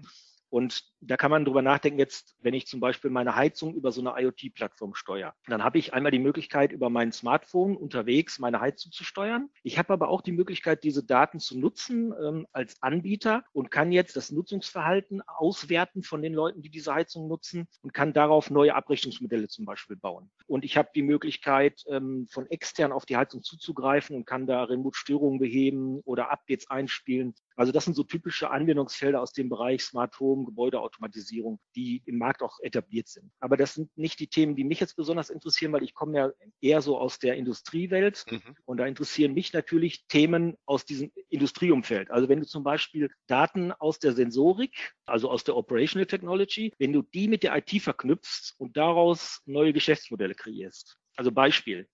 Und 0.50 0.84
da 1.02 1.16
kann 1.16 1.32
man 1.32 1.46
drüber 1.46 1.62
nachdenken, 1.62 2.00
jetzt, 2.00 2.36
wenn 2.42 2.54
ich 2.54 2.68
zum 2.68 2.80
Beispiel 2.80 3.12
meine 3.12 3.36
Heizung 3.36 3.76
über 3.76 3.92
so 3.92 4.02
eine 4.02 4.22
IoT-Plattform 4.22 4.96
steuere, 4.96 5.34
dann 5.48 5.64
habe 5.64 5.78
ich 5.78 5.94
einmal 5.94 6.12
die 6.12 6.20
Möglichkeit, 6.20 6.72
über 6.72 6.90
mein 6.90 7.12
Smartphone 7.12 7.78
unterwegs 7.78 8.40
meine 8.40 8.60
Heizung 8.60 8.92
zu 8.92 9.04
steuern. 9.04 9.50
Ich 9.64 9.78
habe 9.78 9.94
aber 9.94 10.10
auch 10.10 10.22
die 10.22 10.32
Möglichkeit, 10.32 10.84
diese 10.84 11.04
Daten 11.04 11.40
zu 11.40 11.58
nutzen 11.58 12.14
ähm, 12.22 12.48
als 12.52 12.82
Anbieter 12.82 13.44
und 13.54 13.72
kann 13.72 13.92
jetzt 13.92 14.16
das 14.16 14.32
Nutzungsverhalten 14.32 15.22
auswerten 15.28 16.04
von 16.04 16.22
den 16.22 16.34
Leuten, 16.34 16.62
die 16.62 16.70
diese 16.70 16.94
Heizung 16.94 17.28
nutzen 17.28 17.68
und 17.82 17.94
kann 17.94 18.14
darauf 18.14 18.50
neue 18.50 18.76
Abrechnungsmodelle 18.76 19.48
zum 19.48 19.66
Beispiel 19.66 19.96
bauen. 19.96 20.32
Und 20.48 20.66
ich 20.66 20.78
habe 20.78 20.90
die 20.96 21.04
Möglichkeit, 21.04 21.84
ähm, 21.88 22.28
von 22.30 22.48
extern 22.48 22.92
auf 22.92 23.06
die 23.06 23.18
Heizung 23.18 23.44
zuzugreifen 23.44 24.16
und 24.16 24.26
kann 24.26 24.48
da 24.48 24.64
Remote-Störungen 24.64 25.40
beheben 25.40 26.02
oder 26.06 26.32
Updates 26.32 26.70
einspielen. 26.70 27.36
Also 27.56 27.72
das 27.72 27.86
sind 27.86 27.94
so 27.94 28.04
typische 28.04 28.52
Anwendungsfelder 28.52 29.22
aus 29.22 29.34
dem 29.34 29.50
Bereich 29.50 29.84
Smart 29.84 30.18
Home, 30.20 30.39
Gebäudeautomatisierung, 30.46 31.60
die 31.76 32.02
im 32.06 32.18
Markt 32.18 32.42
auch 32.42 32.60
etabliert 32.62 33.08
sind. 33.08 33.32
Aber 33.40 33.58
das 33.58 33.74
sind 33.74 33.96
nicht 33.98 34.20
die 34.20 34.28
Themen, 34.28 34.56
die 34.56 34.64
mich 34.64 34.80
jetzt 34.80 34.96
besonders 34.96 35.30
interessieren, 35.30 35.72
weil 35.72 35.84
ich 35.84 35.94
komme 35.94 36.18
ja 36.18 36.32
eher 36.62 36.82
so 36.82 36.98
aus 36.98 37.20
der 37.20 37.36
Industriewelt 37.36 38.26
mhm. 38.30 38.56
und 38.66 38.78
da 38.78 38.86
interessieren 38.86 39.34
mich 39.34 39.54
natürlich 39.54 40.06
Themen 40.08 40.56
aus 40.66 40.86
diesem 40.86 41.12
Industrieumfeld. 41.30 42.12
Also 42.12 42.30
wenn 42.30 42.40
du 42.40 42.46
zum 42.46 42.64
Beispiel 42.64 43.10
Daten 43.28 43.72
aus 43.72 44.00
der 44.00 44.14
Sensorik, 44.14 44.94
also 45.06 45.30
aus 45.30 45.44
der 45.44 45.56
Operational 45.56 46.06
Technology, 46.06 46.74
wenn 46.78 46.94
du 46.94 47.02
die 47.02 47.28
mit 47.28 47.44
der 47.44 47.56
IT 47.58 47.82
verknüpfst 47.82 48.56
und 48.58 48.78
daraus 48.78 49.42
neue 49.46 49.74
Geschäftsmodelle 49.74 50.36
kreierst. 50.36 50.98
Also 51.16 51.32
Beispiel. 51.32 51.88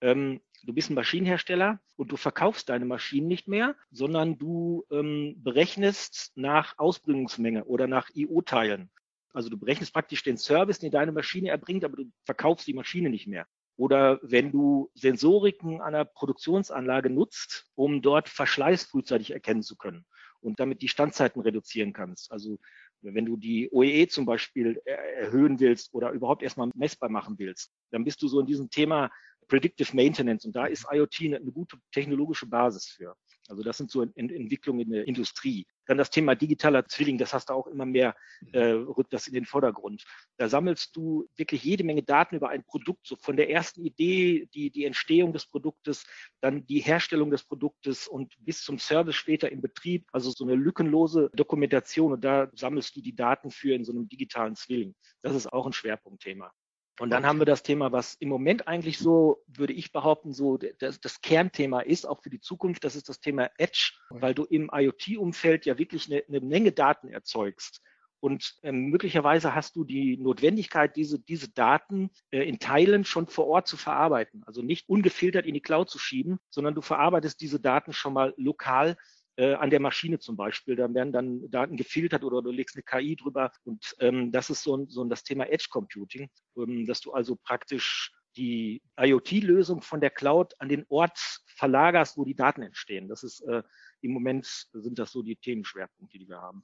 Ähm, 0.00 0.40
du 0.64 0.72
bist 0.72 0.90
ein 0.90 0.94
Maschinenhersteller 0.94 1.80
und 1.96 2.12
du 2.12 2.16
verkaufst 2.16 2.68
deine 2.68 2.84
Maschinen 2.84 3.28
nicht 3.28 3.48
mehr, 3.48 3.76
sondern 3.90 4.38
du 4.38 4.84
ähm, 4.90 5.34
berechnest 5.38 6.32
nach 6.34 6.78
Ausbringungsmenge 6.78 7.64
oder 7.64 7.86
nach 7.86 8.10
IO-Teilen. 8.14 8.90
Also 9.32 9.48
du 9.48 9.58
berechnest 9.58 9.92
praktisch 9.92 10.22
den 10.22 10.36
Service, 10.36 10.78
den 10.78 10.90
deine 10.90 11.12
Maschine 11.12 11.50
erbringt, 11.50 11.84
aber 11.84 11.96
du 11.96 12.04
verkaufst 12.24 12.66
die 12.66 12.74
Maschine 12.74 13.10
nicht 13.10 13.26
mehr. 13.26 13.46
Oder 13.76 14.18
wenn 14.22 14.52
du 14.52 14.90
Sensoriken 14.94 15.80
einer 15.80 16.04
Produktionsanlage 16.04 17.08
nutzt, 17.08 17.70
um 17.74 18.02
dort 18.02 18.28
Verschleiß 18.28 18.84
frühzeitig 18.84 19.30
erkennen 19.30 19.62
zu 19.62 19.76
können 19.76 20.04
und 20.40 20.60
damit 20.60 20.82
die 20.82 20.88
Standzeiten 20.88 21.40
reduzieren 21.40 21.92
kannst. 21.92 22.30
Also 22.32 22.58
wenn 23.02 23.24
du 23.24 23.36
die 23.36 23.70
OEE 23.70 24.02
e 24.02 24.06
zum 24.08 24.26
Beispiel 24.26 24.80
erhöhen 24.84 25.60
willst 25.60 25.94
oder 25.94 26.10
überhaupt 26.10 26.42
erstmal 26.42 26.70
messbar 26.74 27.08
machen 27.08 27.38
willst, 27.38 27.72
dann 27.90 28.04
bist 28.04 28.20
du 28.20 28.28
so 28.28 28.40
in 28.40 28.46
diesem 28.46 28.68
Thema 28.68 29.10
Predictive 29.50 29.94
Maintenance. 29.94 30.46
Und 30.46 30.56
da 30.56 30.66
ist 30.66 30.86
IoT 30.90 31.16
eine, 31.22 31.36
eine 31.36 31.52
gute 31.52 31.76
technologische 31.92 32.46
Basis 32.46 32.86
für. 32.86 33.14
Also 33.48 33.64
das 33.64 33.76
sind 33.76 33.90
so 33.90 34.02
Ent 34.02 34.16
Entwicklungen 34.16 34.80
in 34.80 34.90
der 34.90 35.08
Industrie. 35.08 35.66
Dann 35.86 35.98
das 35.98 36.10
Thema 36.10 36.36
digitaler 36.36 36.86
Zwilling, 36.86 37.18
das 37.18 37.34
hast 37.34 37.50
du 37.50 37.54
auch 37.54 37.66
immer 37.66 37.84
mehr, 37.84 38.14
äh, 38.52 38.70
rückt 38.70 39.12
das 39.12 39.26
in 39.26 39.34
den 39.34 39.44
Vordergrund. 39.44 40.04
Da 40.36 40.48
sammelst 40.48 40.94
du 40.94 41.28
wirklich 41.34 41.64
jede 41.64 41.82
Menge 41.82 42.04
Daten 42.04 42.36
über 42.36 42.50
ein 42.50 42.62
Produkt, 42.62 43.08
so 43.08 43.16
von 43.16 43.36
der 43.36 43.50
ersten 43.50 43.84
Idee, 43.84 44.48
die, 44.54 44.70
die 44.70 44.84
Entstehung 44.84 45.32
des 45.32 45.46
Produktes, 45.46 46.04
dann 46.40 46.64
die 46.66 46.78
Herstellung 46.78 47.32
des 47.32 47.42
Produktes 47.42 48.06
und 48.06 48.32
bis 48.38 48.62
zum 48.62 48.78
Service 48.78 49.16
später 49.16 49.50
im 49.50 49.60
Betrieb. 49.60 50.06
Also 50.12 50.30
so 50.30 50.44
eine 50.44 50.54
lückenlose 50.54 51.28
Dokumentation 51.34 52.12
und 52.12 52.24
da 52.24 52.48
sammelst 52.54 52.94
du 52.94 53.00
die 53.00 53.16
Daten 53.16 53.50
für 53.50 53.74
in 53.74 53.84
so 53.84 53.90
einem 53.90 54.08
digitalen 54.08 54.54
Zwilling. 54.54 54.94
Das 55.22 55.34
ist 55.34 55.52
auch 55.52 55.66
ein 55.66 55.72
Schwerpunktthema. 55.72 56.52
Und 57.00 57.08
dann 57.08 57.24
haben 57.24 57.38
wir 57.38 57.46
das 57.46 57.62
Thema, 57.62 57.92
was 57.92 58.14
im 58.16 58.28
Moment 58.28 58.68
eigentlich 58.68 58.98
so, 58.98 59.42
würde 59.46 59.72
ich 59.72 59.90
behaupten, 59.90 60.34
so 60.34 60.58
das, 60.58 61.00
das 61.00 61.22
Kernthema 61.22 61.80
ist, 61.80 62.06
auch 62.06 62.22
für 62.22 62.28
die 62.28 62.42
Zukunft, 62.42 62.84
das 62.84 62.94
ist 62.94 63.08
das 63.08 63.20
Thema 63.20 63.48
Edge, 63.56 63.94
weil 64.10 64.34
du 64.34 64.44
im 64.44 64.70
IoT-Umfeld 64.70 65.64
ja 65.64 65.78
wirklich 65.78 66.12
eine, 66.12 66.22
eine 66.28 66.40
Menge 66.40 66.72
Daten 66.72 67.08
erzeugst. 67.08 67.80
Und 68.20 68.56
ähm, 68.62 68.90
möglicherweise 68.90 69.54
hast 69.54 69.76
du 69.76 69.84
die 69.84 70.18
Notwendigkeit, 70.18 70.94
diese, 70.94 71.18
diese 71.18 71.48
Daten 71.48 72.10
äh, 72.32 72.46
in 72.46 72.58
Teilen 72.58 73.06
schon 73.06 73.28
vor 73.28 73.46
Ort 73.46 73.66
zu 73.66 73.78
verarbeiten. 73.78 74.42
Also 74.44 74.60
nicht 74.60 74.86
ungefiltert 74.90 75.46
in 75.46 75.54
die 75.54 75.62
Cloud 75.62 75.88
zu 75.88 75.98
schieben, 75.98 76.38
sondern 76.50 76.74
du 76.74 76.82
verarbeitest 76.82 77.40
diese 77.40 77.60
Daten 77.60 77.94
schon 77.94 78.12
mal 78.12 78.34
lokal 78.36 78.98
äh, 79.40 79.54
an 79.54 79.70
der 79.70 79.80
Maschine 79.80 80.18
zum 80.18 80.36
Beispiel. 80.36 80.76
Da 80.76 80.92
werden 80.92 81.12
dann 81.12 81.50
Daten 81.50 81.78
gefiltert 81.78 82.24
oder 82.24 82.42
du 82.42 82.50
legst 82.50 82.76
eine 82.76 82.82
KI 82.82 83.16
drüber. 83.16 83.50
Und 83.64 83.96
ähm, 83.98 84.32
das 84.32 84.50
ist 84.50 84.62
so, 84.62 84.84
so 84.86 85.02
das 85.04 85.24
Thema 85.24 85.46
Edge 85.48 85.68
Computing, 85.70 86.28
ähm, 86.58 86.84
dass 86.84 87.00
du 87.00 87.12
also 87.12 87.36
praktisch 87.36 88.12
die 88.36 88.82
IoT-Lösung 88.98 89.80
von 89.80 90.02
der 90.02 90.10
Cloud 90.10 90.52
an 90.58 90.68
den 90.68 90.84
Ort 90.90 91.18
verlagerst, 91.56 92.18
wo 92.18 92.26
die 92.26 92.34
Daten 92.34 92.60
entstehen. 92.60 93.08
Das 93.08 93.22
ist 93.22 93.40
äh, 93.48 93.62
im 94.02 94.12
Moment 94.12 94.46
sind 94.72 94.98
das 94.98 95.10
so 95.10 95.22
die 95.22 95.36
Themenschwerpunkte, 95.36 96.18
die 96.18 96.28
wir 96.28 96.40
haben. 96.40 96.62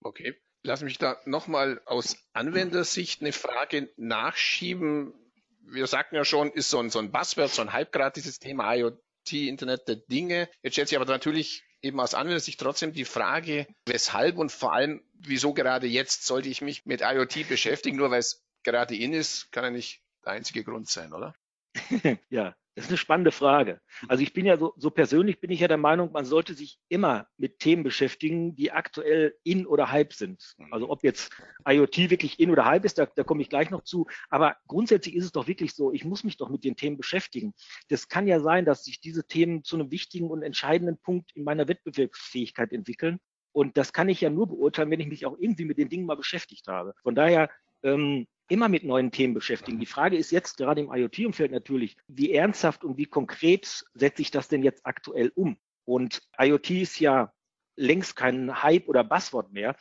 Okay. 0.00 0.40
Lass 0.62 0.82
mich 0.82 0.96
da 0.96 1.20
nochmal 1.26 1.82
aus 1.84 2.16
Anwendersicht 2.32 3.20
eine 3.20 3.32
Frage 3.32 3.92
nachschieben. 3.96 5.12
Wir 5.60 5.86
sagten 5.86 6.16
ja 6.16 6.24
schon, 6.24 6.50
ist 6.50 6.70
so 6.70 6.78
ein, 6.78 6.88
so 6.88 6.98
ein 6.98 7.12
Buzzword, 7.12 7.50
so 7.50 7.60
ein 7.60 7.74
Halbgrad 7.74 8.16
dieses 8.16 8.38
Thema 8.38 8.74
IoT, 8.74 8.98
Internet 9.32 9.86
der 9.86 9.96
Dinge. 9.96 10.48
Jetzt 10.62 10.72
stellt 10.72 10.88
sich 10.88 10.98
aber 10.98 11.04
natürlich 11.04 11.65
eben 11.82 12.00
aus 12.00 12.14
Anwendersicht 12.14 12.60
trotzdem 12.60 12.92
die 12.92 13.04
Frage, 13.04 13.66
weshalb 13.86 14.38
und 14.38 14.52
vor 14.52 14.72
allem, 14.72 15.02
wieso 15.14 15.54
gerade 15.54 15.86
jetzt 15.86 16.26
sollte 16.26 16.48
ich 16.48 16.62
mich 16.62 16.86
mit 16.86 17.00
IoT 17.00 17.48
beschäftigen, 17.48 17.96
nur 17.96 18.10
weil 18.10 18.20
es 18.20 18.44
gerade 18.62 18.96
in 18.96 19.12
ist, 19.12 19.52
kann 19.52 19.64
ja 19.64 19.70
nicht 19.70 20.02
der 20.24 20.32
einzige 20.32 20.64
Grund 20.64 20.88
sein, 20.88 21.12
oder? 21.12 21.34
ja, 22.30 22.56
das 22.76 22.84
ist 22.84 22.90
eine 22.90 22.98
spannende 22.98 23.32
Frage. 23.32 23.80
Also 24.06 24.22
ich 24.22 24.34
bin 24.34 24.44
ja 24.44 24.58
so, 24.58 24.74
so 24.76 24.90
persönlich 24.90 25.40
bin 25.40 25.50
ich 25.50 25.60
ja 25.60 25.68
der 25.68 25.78
Meinung, 25.78 26.12
man 26.12 26.26
sollte 26.26 26.52
sich 26.52 26.78
immer 26.90 27.26
mit 27.38 27.58
Themen 27.58 27.82
beschäftigen, 27.82 28.54
die 28.54 28.70
aktuell 28.70 29.34
in 29.44 29.66
oder 29.66 29.90
hype 29.90 30.12
sind. 30.12 30.54
Mhm. 30.58 30.74
Also 30.74 30.90
ob 30.90 31.02
jetzt 31.02 31.32
IoT 31.66 32.10
wirklich 32.10 32.38
in 32.38 32.50
oder 32.50 32.66
hype 32.66 32.84
ist, 32.84 32.98
da, 32.98 33.06
da 33.06 33.24
komme 33.24 33.40
ich 33.40 33.48
gleich 33.48 33.70
noch 33.70 33.82
zu. 33.82 34.06
Aber 34.28 34.56
grundsätzlich 34.66 35.16
ist 35.16 35.24
es 35.24 35.32
doch 35.32 35.46
wirklich 35.46 35.74
so, 35.74 35.90
ich 35.90 36.04
muss 36.04 36.22
mich 36.22 36.36
doch 36.36 36.50
mit 36.50 36.64
den 36.64 36.76
Themen 36.76 36.98
beschäftigen. 36.98 37.54
Das 37.88 38.08
kann 38.08 38.26
ja 38.26 38.40
sein, 38.40 38.66
dass 38.66 38.84
sich 38.84 39.00
diese 39.00 39.26
Themen 39.26 39.64
zu 39.64 39.76
einem 39.76 39.90
wichtigen 39.90 40.30
und 40.30 40.42
entscheidenden 40.42 40.98
Punkt 40.98 41.34
in 41.34 41.44
meiner 41.44 41.68
Wettbewerbsfähigkeit 41.68 42.74
entwickeln. 42.74 43.20
Und 43.52 43.78
das 43.78 43.94
kann 43.94 44.10
ich 44.10 44.20
ja 44.20 44.28
nur 44.28 44.48
beurteilen, 44.48 44.90
wenn 44.90 45.00
ich 45.00 45.08
mich 45.08 45.24
auch 45.24 45.38
irgendwie 45.38 45.64
mit 45.64 45.78
den 45.78 45.88
Dingen 45.88 46.04
mal 46.04 46.16
beschäftigt 46.16 46.68
habe. 46.68 46.92
Von 47.02 47.14
daher 47.14 47.48
ähm, 47.82 48.26
immer 48.48 48.68
mit 48.68 48.84
neuen 48.84 49.10
Themen 49.10 49.34
beschäftigen. 49.34 49.80
Die 49.80 49.86
Frage 49.86 50.16
ist 50.16 50.30
jetzt 50.30 50.56
gerade 50.56 50.80
im 50.80 50.92
IoT-Umfeld 50.92 51.50
natürlich, 51.50 51.96
wie 52.08 52.32
ernsthaft 52.32 52.84
und 52.84 52.96
wie 52.96 53.06
konkret 53.06 53.84
setze 53.94 54.22
ich 54.22 54.30
das 54.30 54.48
denn 54.48 54.62
jetzt 54.62 54.84
aktuell 54.84 55.32
um? 55.34 55.58
Und 55.84 56.22
IoT 56.38 56.70
ist 56.70 57.00
ja 57.00 57.32
längst 57.76 58.16
kein 58.16 58.62
Hype 58.62 58.88
oder 58.88 59.04
Buzzword 59.04 59.52
mehr, 59.52 59.76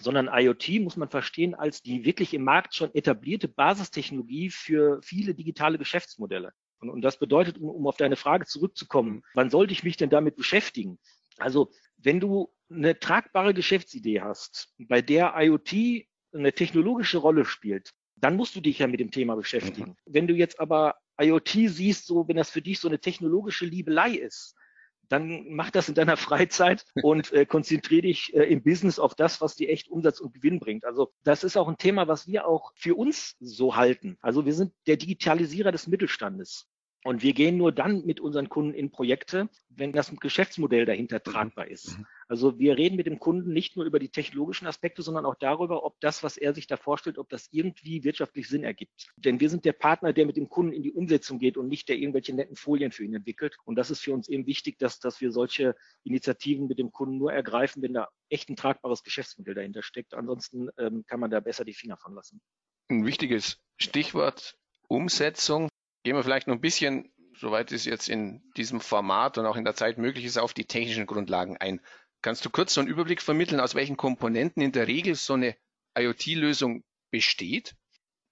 sondern 0.00 0.28
IoT 0.32 0.80
muss 0.80 0.96
man 0.96 1.08
verstehen 1.08 1.54
als 1.54 1.82
die 1.82 2.04
wirklich 2.04 2.34
im 2.34 2.44
Markt 2.44 2.74
schon 2.74 2.94
etablierte 2.94 3.48
Basistechnologie 3.48 4.50
für 4.50 5.00
viele 5.02 5.34
digitale 5.34 5.78
Geschäftsmodelle. 5.78 6.52
Und, 6.80 6.90
und 6.90 7.02
das 7.02 7.18
bedeutet, 7.18 7.58
um, 7.58 7.68
um 7.68 7.86
auf 7.86 7.96
deine 7.96 8.16
Frage 8.16 8.46
zurückzukommen, 8.46 9.22
wann 9.34 9.50
sollte 9.50 9.72
ich 9.72 9.82
mich 9.82 9.96
denn 9.96 10.10
damit 10.10 10.36
beschäftigen? 10.36 10.98
Also 11.38 11.70
wenn 11.96 12.20
du 12.20 12.52
eine 12.70 12.98
tragbare 12.98 13.54
Geschäftsidee 13.54 14.20
hast, 14.20 14.72
bei 14.78 15.02
der 15.02 15.34
IoT 15.36 16.06
eine 16.32 16.52
technologische 16.52 17.18
Rolle 17.18 17.44
spielt, 17.44 17.92
dann 18.20 18.36
musst 18.36 18.56
du 18.56 18.60
dich 18.60 18.78
ja 18.78 18.86
mit 18.86 19.00
dem 19.00 19.10
Thema 19.10 19.36
beschäftigen. 19.36 19.90
Mhm. 19.90 19.96
Wenn 20.06 20.26
du 20.26 20.34
jetzt 20.34 20.60
aber 20.60 20.96
IoT 21.20 21.50
siehst, 21.66 22.06
so 22.06 22.28
wenn 22.28 22.36
das 22.36 22.50
für 22.50 22.62
dich 22.62 22.78
so 22.80 22.88
eine 22.88 22.98
technologische 22.98 23.66
Liebelei 23.66 24.12
ist, 24.12 24.54
dann 25.08 25.46
mach 25.48 25.70
das 25.70 25.88
in 25.88 25.94
deiner 25.94 26.16
Freizeit 26.16 26.84
und 27.02 27.32
äh, 27.32 27.46
konzentriere 27.46 28.02
dich 28.02 28.34
äh, 28.34 28.44
im 28.44 28.62
Business 28.62 28.98
auf 28.98 29.14
das, 29.14 29.40
was 29.40 29.54
dir 29.54 29.70
echt 29.70 29.88
Umsatz 29.88 30.20
und 30.20 30.34
Gewinn 30.34 30.60
bringt. 30.60 30.84
Also 30.84 31.12
das 31.24 31.44
ist 31.44 31.56
auch 31.56 31.68
ein 31.68 31.78
Thema, 31.78 32.08
was 32.08 32.26
wir 32.26 32.46
auch 32.46 32.72
für 32.74 32.94
uns 32.94 33.36
so 33.40 33.76
halten. 33.76 34.18
Also 34.20 34.44
wir 34.44 34.54
sind 34.54 34.72
der 34.86 34.96
Digitalisierer 34.96 35.72
des 35.72 35.86
Mittelstandes. 35.86 36.68
Und 37.04 37.22
wir 37.22 37.32
gehen 37.32 37.56
nur 37.56 37.70
dann 37.70 38.04
mit 38.04 38.18
unseren 38.18 38.48
Kunden 38.48 38.74
in 38.74 38.90
Projekte, 38.90 39.48
wenn 39.68 39.92
das 39.92 40.14
Geschäftsmodell 40.16 40.84
dahinter 40.84 41.22
tragbar 41.22 41.68
ist. 41.68 41.96
Mhm. 41.96 42.06
Also 42.26 42.58
wir 42.58 42.76
reden 42.76 42.96
mit 42.96 43.06
dem 43.06 43.20
Kunden 43.20 43.52
nicht 43.52 43.76
nur 43.76 43.84
über 43.84 44.00
die 44.00 44.08
technologischen 44.08 44.66
Aspekte, 44.66 45.02
sondern 45.02 45.24
auch 45.24 45.36
darüber, 45.36 45.84
ob 45.84 46.00
das, 46.00 46.24
was 46.24 46.36
er 46.36 46.54
sich 46.54 46.66
da 46.66 46.76
vorstellt, 46.76 47.18
ob 47.18 47.28
das 47.28 47.48
irgendwie 47.52 48.02
wirtschaftlich 48.02 48.48
Sinn 48.48 48.64
ergibt. 48.64 49.06
Denn 49.16 49.38
wir 49.38 49.48
sind 49.48 49.64
der 49.64 49.72
Partner, 49.72 50.12
der 50.12 50.26
mit 50.26 50.36
dem 50.36 50.48
Kunden 50.48 50.72
in 50.72 50.82
die 50.82 50.92
Umsetzung 50.92 51.38
geht 51.38 51.56
und 51.56 51.68
nicht 51.68 51.88
der 51.88 51.96
irgendwelche 51.96 52.34
netten 52.34 52.56
Folien 52.56 52.90
für 52.90 53.04
ihn 53.04 53.14
entwickelt. 53.14 53.56
Und 53.64 53.76
das 53.76 53.90
ist 53.90 54.00
für 54.00 54.12
uns 54.12 54.28
eben 54.28 54.46
wichtig, 54.46 54.78
dass, 54.78 54.98
dass 54.98 55.20
wir 55.20 55.30
solche 55.30 55.76
Initiativen 56.02 56.66
mit 56.66 56.80
dem 56.80 56.90
Kunden 56.90 57.16
nur 57.16 57.32
ergreifen, 57.32 57.80
wenn 57.80 57.94
da 57.94 58.08
echt 58.28 58.50
ein 58.50 58.56
tragbares 58.56 59.04
Geschäftsmodell 59.04 59.54
dahinter 59.54 59.82
steckt. 59.82 60.14
Ansonsten 60.14 60.68
ähm, 60.78 61.04
kann 61.06 61.20
man 61.20 61.30
da 61.30 61.38
besser 61.38 61.64
die 61.64 61.74
Finger 61.74 61.96
von 61.96 62.14
lassen. 62.14 62.40
Ein 62.90 63.06
wichtiges 63.06 63.58
Stichwort 63.76 64.56
Umsetzung. 64.88 65.68
Gehen 66.08 66.16
wir 66.16 66.24
vielleicht 66.24 66.46
noch 66.46 66.54
ein 66.54 66.62
bisschen, 66.62 67.12
soweit 67.36 67.70
es 67.70 67.84
jetzt 67.84 68.08
in 68.08 68.40
diesem 68.56 68.80
Format 68.80 69.36
und 69.36 69.44
auch 69.44 69.56
in 69.56 69.64
der 69.66 69.74
Zeit 69.74 69.98
möglich 69.98 70.24
ist, 70.24 70.38
auf 70.38 70.54
die 70.54 70.64
technischen 70.64 71.04
Grundlagen 71.04 71.58
ein. 71.58 71.82
Kannst 72.22 72.46
du 72.46 72.48
kurz 72.48 72.72
so 72.72 72.80
einen 72.80 72.88
Überblick 72.88 73.20
vermitteln, 73.20 73.60
aus 73.60 73.74
welchen 73.74 73.98
Komponenten 73.98 74.62
in 74.62 74.72
der 74.72 74.88
Regel 74.88 75.16
so 75.16 75.34
eine 75.34 75.54
IoT-Lösung 75.98 76.82
besteht? 77.10 77.74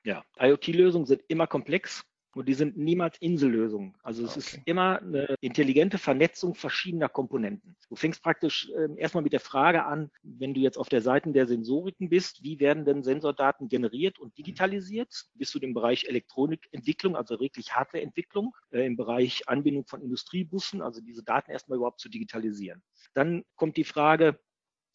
Ja, 0.04 0.24
IoT-Lösungen 0.38 1.04
sind 1.04 1.20
immer 1.28 1.46
komplex 1.46 2.06
und 2.36 2.46
die 2.48 2.54
sind 2.54 2.76
niemals 2.76 3.16
Insellösungen. 3.18 3.94
Also 4.02 4.24
es 4.24 4.32
okay. 4.32 4.38
ist 4.40 4.60
immer 4.66 5.00
eine 5.00 5.36
intelligente 5.40 5.96
Vernetzung 5.96 6.54
verschiedener 6.54 7.08
Komponenten. 7.08 7.76
Du 7.88 7.96
fängst 7.96 8.22
praktisch 8.22 8.70
äh, 8.76 8.94
erstmal 8.98 9.24
mit 9.24 9.32
der 9.32 9.40
Frage 9.40 9.86
an, 9.86 10.10
wenn 10.22 10.52
du 10.52 10.60
jetzt 10.60 10.76
auf 10.76 10.90
der 10.90 11.00
Seite 11.00 11.32
der 11.32 11.46
Sensoriken 11.46 12.10
bist, 12.10 12.42
wie 12.42 12.60
werden 12.60 12.84
denn 12.84 13.02
Sensordaten 13.02 13.68
generiert 13.68 14.18
und 14.18 14.36
digitalisiert? 14.36 15.30
Bist 15.34 15.54
du 15.54 15.58
im 15.60 15.72
Bereich 15.72 16.04
Elektronikentwicklung, 16.04 17.16
also 17.16 17.40
wirklich 17.40 17.74
Hardwareentwicklung, 17.74 18.54
äh, 18.70 18.84
im 18.84 18.96
Bereich 18.96 19.48
Anbindung 19.48 19.86
von 19.86 20.02
Industriebussen, 20.02 20.82
also 20.82 21.00
diese 21.00 21.24
Daten 21.24 21.50
erstmal 21.50 21.78
überhaupt 21.78 22.00
zu 22.00 22.10
digitalisieren? 22.10 22.82
Dann 23.14 23.44
kommt 23.54 23.78
die 23.78 23.84
Frage, 23.84 24.38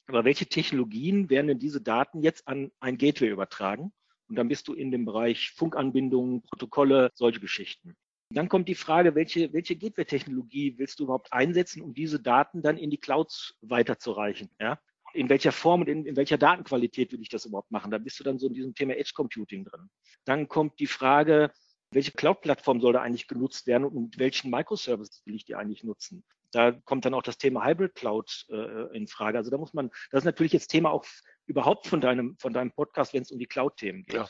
aber 0.05 0.25
welche 0.25 0.45
Technologien 0.45 1.31
werden 1.31 1.47
denn 1.47 1.59
diese 1.59 1.81
Daten 1.81 2.21
jetzt 2.21 2.47
an 2.47 2.71
ein 2.79 2.99
Gateway 2.99 3.29
übertragen? 3.29 3.91
Und 4.31 4.37
dann 4.37 4.47
bist 4.47 4.69
du 4.69 4.73
in 4.73 4.91
dem 4.91 5.03
Bereich 5.03 5.51
Funkanbindungen, 5.51 6.41
Protokolle, 6.43 7.11
solche 7.15 7.41
Geschichten. 7.41 7.97
Dann 8.29 8.47
kommt 8.47 8.69
die 8.69 8.75
Frage, 8.75 9.13
welche, 9.13 9.51
welche 9.51 9.75
Gateway-Technologie 9.75 10.75
willst 10.77 11.01
du 11.01 11.03
überhaupt 11.03 11.33
einsetzen, 11.33 11.81
um 11.81 11.93
diese 11.93 12.17
Daten 12.17 12.61
dann 12.61 12.77
in 12.77 12.89
die 12.89 12.97
Clouds 12.97 13.57
weiterzureichen? 13.59 14.49
Ja? 14.57 14.79
In 15.13 15.27
welcher 15.27 15.51
Form 15.51 15.81
und 15.81 15.89
in, 15.89 16.05
in 16.05 16.15
welcher 16.15 16.37
Datenqualität 16.37 17.11
will 17.11 17.19
ich 17.19 17.27
das 17.27 17.43
überhaupt 17.43 17.71
machen? 17.71 17.91
Da 17.91 17.97
bist 17.97 18.21
du 18.21 18.23
dann 18.23 18.39
so 18.39 18.47
in 18.47 18.53
diesem 18.53 18.73
Thema 18.73 18.95
Edge 18.95 19.11
Computing 19.13 19.65
drin. 19.65 19.89
Dann 20.23 20.47
kommt 20.47 20.79
die 20.79 20.87
Frage, 20.87 21.51
welche 21.91 22.13
Cloud-Plattform 22.13 22.79
soll 22.79 22.93
da 22.93 23.01
eigentlich 23.01 23.27
genutzt 23.27 23.67
werden 23.67 23.83
und 23.83 24.17
welchen 24.17 24.49
Microservices 24.49 25.23
will 25.25 25.35
ich 25.35 25.43
die 25.43 25.55
eigentlich 25.55 25.83
nutzen? 25.83 26.23
Da 26.51 26.71
kommt 26.71 27.03
dann 27.03 27.13
auch 27.13 27.23
das 27.23 27.37
Thema 27.37 27.65
Hybrid 27.65 27.95
Cloud 27.95 28.45
äh, 28.49 28.95
in 28.95 29.07
Frage. 29.07 29.37
Also 29.37 29.51
da 29.51 29.57
muss 29.57 29.73
man, 29.73 29.89
das 30.09 30.19
ist 30.19 30.25
natürlich 30.25 30.53
jetzt 30.53 30.69
Thema 30.69 30.89
auch 30.91 31.03
überhaupt 31.51 31.87
von 31.87 32.01
deinem, 32.01 32.37
von 32.37 32.53
deinem 32.53 32.71
Podcast, 32.71 33.13
wenn 33.13 33.23
es 33.23 33.31
um 33.31 33.37
die 33.37 33.45
Cloud-Themen 33.45 34.03
geht. 34.03 34.15
Ja. 34.15 34.29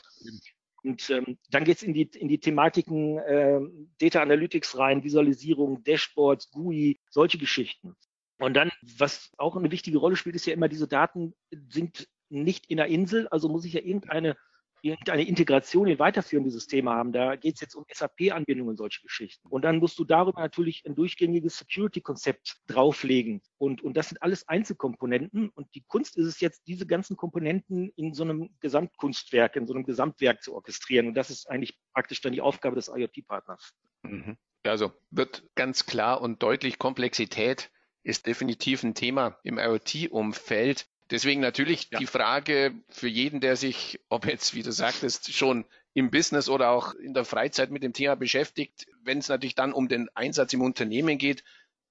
Und 0.82 1.08
ähm, 1.10 1.38
dann 1.50 1.64
geht 1.64 1.76
es 1.76 1.82
in 1.84 1.94
die, 1.94 2.10
in 2.14 2.28
die 2.28 2.40
Thematiken 2.40 3.18
äh, 3.18 3.60
Data 4.00 4.20
Analytics 4.20 4.76
rein, 4.76 5.04
Visualisierung, 5.04 5.84
Dashboards, 5.84 6.50
GUI, 6.50 7.00
solche 7.08 7.38
Geschichten. 7.38 7.94
Und 8.38 8.54
dann, 8.54 8.70
was 8.98 9.30
auch 9.38 9.56
eine 9.56 9.70
wichtige 9.70 9.98
Rolle 9.98 10.16
spielt, 10.16 10.34
ist 10.34 10.46
ja 10.46 10.52
immer, 10.52 10.68
diese 10.68 10.88
Daten 10.88 11.34
sind 11.70 12.08
nicht 12.28 12.68
in 12.68 12.78
der 12.78 12.86
Insel, 12.86 13.28
also 13.28 13.48
muss 13.48 13.64
ich 13.64 13.74
ja 13.74 13.80
irgendeine 13.80 14.36
irgendeine 14.82 15.26
Integration 15.26 15.86
in 15.86 15.98
weiterführende 15.98 16.50
Systeme 16.50 16.90
haben. 16.90 17.12
Da 17.12 17.36
geht 17.36 17.54
es 17.54 17.60
jetzt 17.60 17.74
um 17.74 17.84
SAP-Anbindungen 17.90 18.76
solche 18.76 19.00
Geschichten. 19.02 19.48
Und 19.48 19.64
dann 19.64 19.78
musst 19.78 19.98
du 19.98 20.04
darüber 20.04 20.40
natürlich 20.40 20.84
ein 20.84 20.94
durchgängiges 20.94 21.58
Security-Konzept 21.58 22.58
drauflegen. 22.66 23.40
Und, 23.58 23.82
und 23.82 23.96
das 23.96 24.08
sind 24.08 24.20
alles 24.22 24.48
Einzelkomponenten. 24.48 25.48
Und 25.50 25.74
die 25.74 25.84
Kunst 25.86 26.16
ist 26.16 26.26
es 26.26 26.40
jetzt, 26.40 26.66
diese 26.66 26.86
ganzen 26.86 27.16
Komponenten 27.16 27.90
in 27.96 28.12
so 28.12 28.24
einem 28.24 28.50
Gesamtkunstwerk, 28.60 29.56
in 29.56 29.66
so 29.66 29.74
einem 29.74 29.84
Gesamtwerk 29.84 30.42
zu 30.42 30.54
orchestrieren. 30.54 31.06
Und 31.08 31.14
das 31.14 31.30
ist 31.30 31.48
eigentlich 31.48 31.78
praktisch 31.94 32.20
dann 32.20 32.32
die 32.32 32.40
Aufgabe 32.40 32.74
des 32.76 32.88
IoT-Partners. 32.88 33.72
Mhm. 34.02 34.36
Also 34.64 34.92
wird 35.10 35.44
ganz 35.54 35.86
klar 35.86 36.20
und 36.20 36.42
deutlich 36.42 36.78
Komplexität 36.78 37.70
ist 38.02 38.26
definitiv 38.26 38.82
ein 38.82 38.94
Thema 38.94 39.38
im 39.44 39.58
IoT-Umfeld. 39.58 40.88
Deswegen 41.12 41.42
natürlich 41.42 41.88
ja. 41.90 41.98
die 41.98 42.06
Frage 42.06 42.74
für 42.88 43.06
jeden, 43.06 43.40
der 43.40 43.56
sich, 43.56 44.00
ob 44.08 44.26
jetzt, 44.26 44.54
wie 44.54 44.62
du 44.62 44.72
sagtest, 44.72 45.32
schon 45.34 45.66
im 45.92 46.10
Business 46.10 46.48
oder 46.48 46.70
auch 46.70 46.94
in 46.94 47.12
der 47.12 47.26
Freizeit 47.26 47.70
mit 47.70 47.82
dem 47.82 47.92
Thema 47.92 48.16
beschäftigt, 48.16 48.86
wenn 49.04 49.18
es 49.18 49.28
natürlich 49.28 49.54
dann 49.54 49.74
um 49.74 49.88
den 49.88 50.08
Einsatz 50.14 50.54
im 50.54 50.62
Unternehmen 50.62 51.18
geht, 51.18 51.44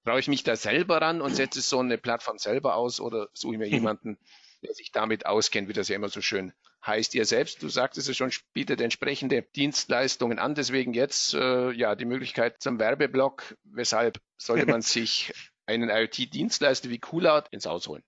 traue 0.04 0.18
ich 0.18 0.26
mich 0.26 0.42
da 0.42 0.56
selber 0.56 1.00
ran 1.00 1.20
und 1.20 1.36
setze 1.36 1.60
so 1.60 1.78
eine 1.78 1.98
Plattform 1.98 2.38
selber 2.38 2.74
aus 2.74 2.98
oder 3.00 3.28
suche 3.32 3.54
ich 3.54 3.58
mir 3.60 3.68
jemanden, 3.68 4.18
der 4.62 4.74
sich 4.74 4.90
damit 4.90 5.24
auskennt, 5.24 5.68
wie 5.68 5.72
das 5.72 5.86
ja 5.86 5.94
immer 5.94 6.08
so 6.08 6.20
schön 6.20 6.52
heißt. 6.84 7.14
Ihr 7.14 7.24
selbst, 7.24 7.62
du 7.62 7.68
sagtest 7.68 8.08
es 8.08 8.16
schon, 8.16 8.32
bietet 8.52 8.80
entsprechende 8.80 9.42
Dienstleistungen 9.42 10.40
an. 10.40 10.56
Deswegen 10.56 10.94
jetzt 10.94 11.34
äh, 11.34 11.70
ja 11.70 11.94
die 11.94 12.06
Möglichkeit 12.06 12.60
zum 12.60 12.80
Werbeblock. 12.80 13.56
Weshalb 13.62 14.20
sollte 14.36 14.66
man 14.66 14.82
sich 14.82 15.32
einen 15.66 15.90
IoT-Dienstleister 15.90 16.90
wie 16.90 16.98
Coolout 16.98 17.44
ins 17.52 17.66
Haus 17.66 17.86
holen? 17.86 18.02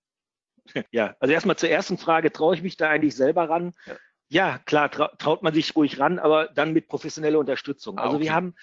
Ja, 0.91 1.15
also 1.21 1.33
erstmal 1.33 1.57
zur 1.57 1.69
ersten 1.69 1.99
Frage, 1.99 2.33
traue 2.33 2.55
ich 2.55 2.63
mich 2.63 2.77
da 2.77 2.89
eigentlich 2.89 3.15
selber 3.15 3.49
ran? 3.49 3.73
Ja. 3.87 3.97
Ja, 4.29 4.59
klar, 4.59 4.91
traut 4.91 5.43
man 5.43 5.55
sich 5.55 5.77
ruhig 5.77 6.01
ran, 6.01 6.19
aber 6.19 6.49
dann 6.49 6.73
mit 6.73 6.89
professioneller 6.89 7.39
Unterstützung. 7.39 7.99
Also 7.99 8.13
ah, 8.13 8.17
okay. 8.17 8.25
wir 8.25 8.35
haben 8.35 8.55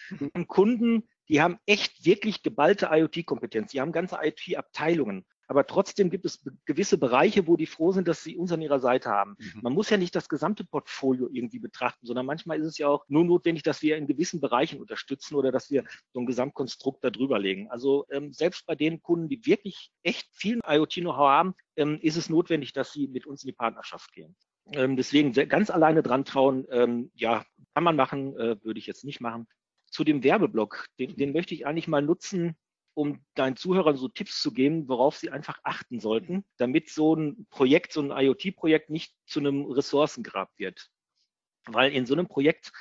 Kunden, 0.47 1.07
die 1.29 1.41
haben 1.41 1.59
echt 1.65 2.03
wirklich 2.03 2.43
geballte 2.43 2.89
IoT-Kompetenz. 2.91 3.71
Die 3.71 3.79
haben 3.79 3.91
ganze 3.91 4.17
IoT-Abteilungen. 4.21 5.25
Aber 5.51 5.67
trotzdem 5.67 6.09
gibt 6.09 6.23
es 6.23 6.41
gewisse 6.63 6.97
Bereiche, 6.97 7.45
wo 7.45 7.57
die 7.57 7.65
froh 7.65 7.91
sind, 7.91 8.07
dass 8.07 8.23
sie 8.23 8.37
uns 8.37 8.53
an 8.53 8.61
ihrer 8.61 8.79
Seite 8.79 9.09
haben. 9.09 9.35
Mhm. 9.37 9.59
Man 9.63 9.73
muss 9.73 9.89
ja 9.89 9.97
nicht 9.97 10.15
das 10.15 10.29
gesamte 10.29 10.63
Portfolio 10.63 11.27
irgendwie 11.29 11.59
betrachten, 11.59 12.05
sondern 12.05 12.25
manchmal 12.25 12.61
ist 12.61 12.67
es 12.67 12.77
ja 12.77 12.87
auch 12.87 13.03
nur 13.09 13.25
notwendig, 13.25 13.61
dass 13.63 13.81
wir 13.81 13.97
in 13.97 14.07
gewissen 14.07 14.39
Bereichen 14.39 14.79
unterstützen 14.79 15.35
oder 15.35 15.51
dass 15.51 15.69
wir 15.69 15.83
so 16.13 16.21
ein 16.21 16.25
Gesamtkonstrukt 16.25 17.03
darüber 17.03 17.37
legen. 17.37 17.69
Also 17.69 18.05
ähm, 18.11 18.31
selbst 18.31 18.65
bei 18.65 18.75
den 18.75 19.01
Kunden, 19.01 19.27
die 19.27 19.45
wirklich 19.45 19.91
echt 20.03 20.29
viel 20.31 20.61
IoT-Know-how 20.65 21.27
haben, 21.27 21.53
ähm, 21.75 21.99
ist 22.01 22.15
es 22.15 22.29
notwendig, 22.29 22.71
dass 22.71 22.93
sie 22.93 23.09
mit 23.09 23.27
uns 23.27 23.43
in 23.43 23.47
die 23.47 23.53
Partnerschaft 23.53 24.13
gehen. 24.13 24.37
Ähm, 24.71 24.95
deswegen 24.95 25.33
ganz 25.33 25.69
alleine 25.69 26.01
dran 26.01 26.23
trauen, 26.23 26.65
ähm, 26.71 27.11
ja, 27.13 27.43
kann 27.73 27.83
man 27.83 27.97
machen, 27.97 28.37
äh, 28.37 28.55
würde 28.63 28.79
ich 28.79 28.87
jetzt 28.87 29.03
nicht 29.03 29.19
machen. 29.19 29.49
Zu 29.87 30.05
dem 30.05 30.23
Werbeblock, 30.23 30.85
den, 30.97 31.13
den 31.17 31.33
möchte 31.33 31.53
ich 31.53 31.65
eigentlich 31.67 31.89
mal 31.89 32.01
nutzen, 32.01 32.55
um 32.93 33.23
deinen 33.35 33.55
Zuhörern 33.55 33.95
so 33.95 34.07
Tipps 34.07 34.41
zu 34.41 34.53
geben, 34.53 34.87
worauf 34.87 35.17
sie 35.17 35.29
einfach 35.29 35.59
achten 35.63 35.99
sollten, 35.99 36.43
damit 36.57 36.89
so 36.89 37.15
ein 37.15 37.47
Projekt, 37.49 37.93
so 37.93 38.01
ein 38.01 38.11
IoT-Projekt 38.11 38.89
nicht 38.89 39.13
zu 39.25 39.39
einem 39.39 39.65
Ressourcengrab 39.65 40.51
wird. 40.57 40.89
Weil 41.65 41.93
in 41.93 42.05
so 42.05 42.13
einem 42.13 42.27
Projekt 42.27 42.71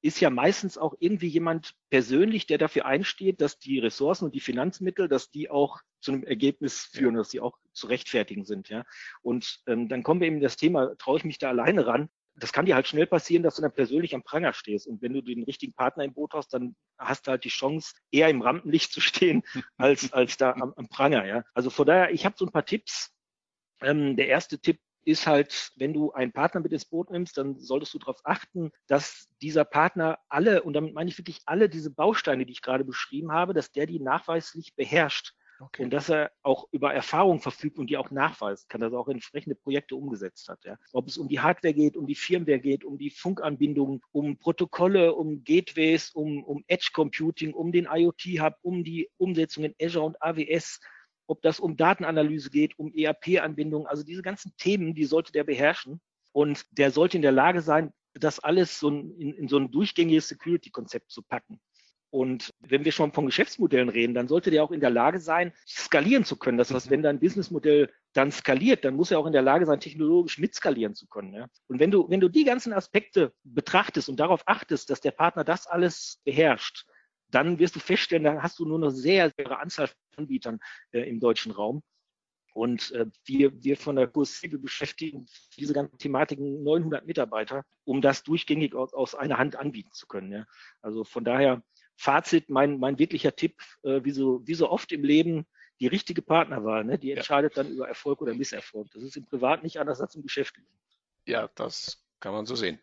ist 0.00 0.20
ja 0.20 0.30
meistens 0.30 0.78
auch 0.78 0.94
irgendwie 1.00 1.26
jemand 1.26 1.74
persönlich, 1.90 2.46
der 2.46 2.58
dafür 2.58 2.86
einsteht, 2.86 3.40
dass 3.40 3.58
die 3.58 3.80
Ressourcen 3.80 4.26
und 4.26 4.34
die 4.34 4.40
Finanzmittel, 4.40 5.08
dass 5.08 5.30
die 5.30 5.50
auch 5.50 5.80
zu 6.00 6.12
einem 6.12 6.22
Ergebnis 6.22 6.82
führen, 6.82 7.16
dass 7.16 7.30
die 7.30 7.40
auch 7.40 7.58
zu 7.72 7.88
rechtfertigen 7.88 8.44
sind. 8.44 8.68
Ja. 8.68 8.84
Und 9.22 9.60
ähm, 9.66 9.88
dann 9.88 10.04
kommen 10.04 10.20
wir 10.20 10.28
eben 10.28 10.40
das 10.40 10.56
Thema, 10.56 10.96
traue 10.98 11.18
ich 11.18 11.24
mich 11.24 11.38
da 11.38 11.48
alleine 11.48 11.86
ran? 11.86 12.08
Das 12.38 12.52
kann 12.52 12.66
dir 12.66 12.74
halt 12.74 12.88
schnell 12.88 13.06
passieren, 13.06 13.42
dass 13.42 13.56
du 13.56 13.62
dann 13.62 13.72
persönlich 13.72 14.14
am 14.14 14.22
Pranger 14.22 14.52
stehst. 14.52 14.86
Und 14.86 15.02
wenn 15.02 15.12
du 15.12 15.22
den 15.22 15.44
richtigen 15.44 15.72
Partner 15.72 16.04
im 16.04 16.14
Boot 16.14 16.32
hast, 16.34 16.52
dann 16.54 16.76
hast 16.98 17.26
du 17.26 17.30
halt 17.32 17.44
die 17.44 17.48
Chance, 17.48 17.94
eher 18.10 18.28
im 18.28 18.42
Rampenlicht 18.42 18.92
zu 18.92 19.00
stehen, 19.00 19.42
als, 19.76 20.12
als 20.12 20.36
da 20.36 20.52
am, 20.52 20.72
am 20.76 20.88
Pranger. 20.88 21.26
Ja. 21.26 21.44
Also 21.54 21.70
von 21.70 21.86
daher, 21.86 22.12
ich 22.12 22.24
habe 22.24 22.36
so 22.38 22.46
ein 22.46 22.52
paar 22.52 22.66
Tipps. 22.66 23.14
Ähm, 23.80 24.16
der 24.16 24.28
erste 24.28 24.58
Tipp 24.58 24.78
ist 25.04 25.26
halt, 25.26 25.72
wenn 25.76 25.94
du 25.94 26.12
einen 26.12 26.32
Partner 26.32 26.60
mit 26.60 26.72
ins 26.72 26.84
Boot 26.84 27.10
nimmst, 27.10 27.38
dann 27.38 27.58
solltest 27.58 27.94
du 27.94 27.98
darauf 27.98 28.20
achten, 28.24 28.70
dass 28.88 29.28
dieser 29.40 29.64
Partner 29.64 30.18
alle, 30.28 30.62
und 30.62 30.74
damit 30.74 30.92
meine 30.92 31.08
ich 31.08 31.16
wirklich 31.16 31.40
alle 31.46 31.68
diese 31.68 31.90
Bausteine, 31.90 32.44
die 32.44 32.52
ich 32.52 32.60
gerade 32.60 32.84
beschrieben 32.84 33.32
habe, 33.32 33.54
dass 33.54 33.72
der 33.72 33.86
die 33.86 34.00
nachweislich 34.00 34.74
beherrscht. 34.76 35.34
Okay. 35.60 35.84
Und 35.84 35.90
dass 35.90 36.08
er 36.08 36.30
auch 36.42 36.68
über 36.70 36.94
Erfahrung 36.94 37.40
verfügt 37.40 37.78
und 37.78 37.90
die 37.90 37.96
auch 37.96 38.10
nachweist 38.10 38.68
kann, 38.68 38.80
dass 38.80 38.92
er 38.92 38.98
auch 39.00 39.08
entsprechende 39.08 39.56
Projekte 39.56 39.96
umgesetzt 39.96 40.48
hat. 40.48 40.64
Ja. 40.64 40.76
Ob 40.92 41.08
es 41.08 41.18
um 41.18 41.28
die 41.28 41.40
Hardware 41.40 41.74
geht, 41.74 41.96
um 41.96 42.06
die 42.06 42.14
Firmware 42.14 42.60
geht, 42.60 42.84
um 42.84 42.96
die 42.96 43.10
Funkanbindung, 43.10 44.04
um 44.12 44.38
Protokolle, 44.38 45.14
um 45.14 45.42
Gateways, 45.42 46.10
um, 46.10 46.44
um 46.44 46.62
Edge 46.68 46.90
Computing, 46.92 47.52
um 47.54 47.72
den 47.72 47.88
IoT-Hub, 47.90 48.54
um 48.62 48.84
die 48.84 49.10
Umsetzung 49.16 49.64
in 49.64 49.74
Azure 49.82 50.04
und 50.04 50.22
AWS, 50.22 50.80
ob 51.26 51.42
das 51.42 51.60
um 51.60 51.76
Datenanalyse 51.76 52.50
geht, 52.50 52.78
um 52.78 52.92
ERP-Anbindungen, 52.94 53.86
also 53.86 54.02
diese 54.02 54.22
ganzen 54.22 54.52
Themen, 54.56 54.94
die 54.94 55.04
sollte 55.04 55.32
der 55.32 55.44
beherrschen. 55.44 56.00
Und 56.32 56.66
der 56.70 56.90
sollte 56.90 57.16
in 57.16 57.22
der 57.22 57.32
Lage 57.32 57.62
sein, 57.62 57.92
das 58.14 58.38
alles 58.38 58.78
so 58.78 58.88
in, 58.88 59.34
in 59.34 59.48
so 59.48 59.58
ein 59.58 59.70
durchgängiges 59.70 60.28
Security-Konzept 60.28 61.10
zu 61.10 61.22
packen. 61.22 61.60
Und 62.10 62.54
wenn 62.60 62.84
wir 62.84 62.92
schon 62.92 63.12
von 63.12 63.26
Geschäftsmodellen 63.26 63.90
reden, 63.90 64.14
dann 64.14 64.28
sollte 64.28 64.50
der 64.50 64.64
auch 64.64 64.70
in 64.70 64.80
der 64.80 64.90
Lage 64.90 65.20
sein, 65.20 65.52
skalieren 65.66 66.24
zu 66.24 66.36
können. 66.36 66.56
Das 66.56 66.72
heißt, 66.72 66.86
mhm. 66.86 66.90
wenn 66.90 67.02
dein 67.02 67.20
Businessmodell 67.20 67.92
dann 68.14 68.32
skaliert, 68.32 68.84
dann 68.84 68.96
muss 68.96 69.10
er 69.10 69.18
auch 69.18 69.26
in 69.26 69.32
der 69.32 69.42
Lage 69.42 69.66
sein, 69.66 69.80
technologisch 69.80 70.38
mitskalieren 70.38 70.94
zu 70.94 71.06
können. 71.06 71.34
Ja? 71.34 71.48
Und 71.66 71.80
wenn 71.80 71.90
du, 71.90 72.08
wenn 72.08 72.20
du 72.20 72.28
die 72.28 72.44
ganzen 72.44 72.72
Aspekte 72.72 73.34
betrachtest 73.44 74.08
und 74.08 74.18
darauf 74.18 74.42
achtest, 74.46 74.88
dass 74.88 75.00
der 75.00 75.10
Partner 75.10 75.44
das 75.44 75.66
alles 75.66 76.20
beherrscht, 76.24 76.86
dann 77.30 77.58
wirst 77.58 77.76
du 77.76 77.80
feststellen, 77.80 78.24
dann 78.24 78.42
hast 78.42 78.58
du 78.58 78.64
nur 78.64 78.78
eine 78.78 78.90
sehr, 78.90 79.30
sehr 79.36 79.60
Anzahl 79.60 79.88
von 79.88 79.96
Anbietern 80.16 80.60
äh, 80.92 81.00
im 81.00 81.20
deutschen 81.20 81.52
Raum. 81.52 81.82
Und 82.54 82.90
äh, 82.92 83.06
wir, 83.24 83.62
wir 83.62 83.76
von 83.76 83.96
der 83.96 84.08
Kursive 84.08 84.58
beschäftigen 84.58 85.26
diese 85.56 85.74
ganzen 85.74 85.98
Thematiken 85.98 86.64
900 86.64 87.06
Mitarbeiter, 87.06 87.64
um 87.84 88.00
das 88.00 88.24
durchgängig 88.24 88.74
aus, 88.74 88.94
aus 88.94 89.14
einer 89.14 89.38
Hand 89.38 89.54
anbieten 89.56 89.92
zu 89.92 90.06
können. 90.06 90.32
Ja. 90.32 90.44
Also 90.80 91.04
von 91.04 91.22
daher, 91.22 91.62
Fazit, 92.00 92.48
mein, 92.48 92.78
mein 92.78 93.00
wirklicher 93.00 93.34
Tipp, 93.34 93.60
äh, 93.82 94.04
wie, 94.04 94.12
so, 94.12 94.40
wie 94.46 94.54
so 94.54 94.70
oft 94.70 94.92
im 94.92 95.02
Leben, 95.02 95.46
die 95.80 95.88
richtige 95.88 96.22
Partnerwahl, 96.22 96.84
ne, 96.84 96.96
die 96.96 97.10
entscheidet 97.10 97.56
ja. 97.56 97.62
dann 97.62 97.72
über 97.72 97.88
Erfolg 97.88 98.22
oder 98.22 98.34
Misserfolg. 98.34 98.88
Das 98.92 99.02
ist 99.02 99.16
im 99.16 99.26
Privat 99.26 99.64
nicht 99.64 99.80
anders 99.80 100.00
als 100.00 100.14
im 100.14 100.22
Geschäftlichen. 100.22 100.70
Ja, 101.24 101.50
das 101.56 102.00
kann 102.20 102.32
man 102.32 102.46
so 102.46 102.54
sehen. 102.54 102.78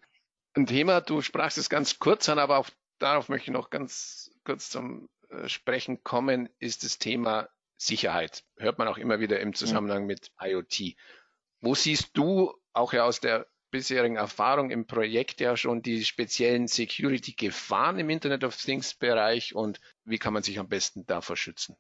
Ein 0.54 0.66
Thema, 0.66 1.00
du 1.00 1.22
sprachst 1.22 1.58
es 1.58 1.70
ganz 1.70 1.98
kurz 1.98 2.28
an, 2.28 2.40
aber 2.40 2.58
auch 2.58 2.70
darauf 3.00 3.30
möchte 3.30 3.50
ich 3.50 3.54
noch 3.54 3.70
ganz 3.70 4.32
kurz 4.44 4.70
zum 4.70 5.08
äh, 5.30 5.48
Sprechen 5.48 6.04
kommen, 6.04 6.50
ist 6.60 6.84
das 6.84 7.00
Thema 7.00 7.48
Sicherheit. 7.78 8.44
Hört 8.58 8.80
man 8.80 8.90
auch 8.90 8.98
immer 8.98 9.22
wieder 9.22 9.40
im 9.40 9.54
Zusammenhang 9.54 10.06
mit 10.06 10.32
IoT. 10.42 10.98
Wo 11.62 11.74
siehst 11.74 12.18
du 12.18 12.54
auch 12.74 12.92
ja 12.92 13.06
aus 13.06 13.22
der 13.22 13.48
bisherigen 13.76 14.16
Erfahrung 14.16 14.72
im 14.72 14.88
Projekt 14.88 15.42
ja 15.42 15.58
schon 15.58 15.82
die 15.82 16.06
speziellen 16.06 16.68
Security-Gefahren 16.68 18.00
im 18.00 18.10
Internet 18.10 18.46
of 18.46 18.56
Things-Bereich 18.56 19.54
und 19.54 19.82
wie 20.06 20.18
kann 20.18 20.34
man 20.34 20.44
sich 20.44 20.60
am 20.60 20.70
besten 20.70 21.06
davor 21.06 21.36
schützen? 21.36 21.76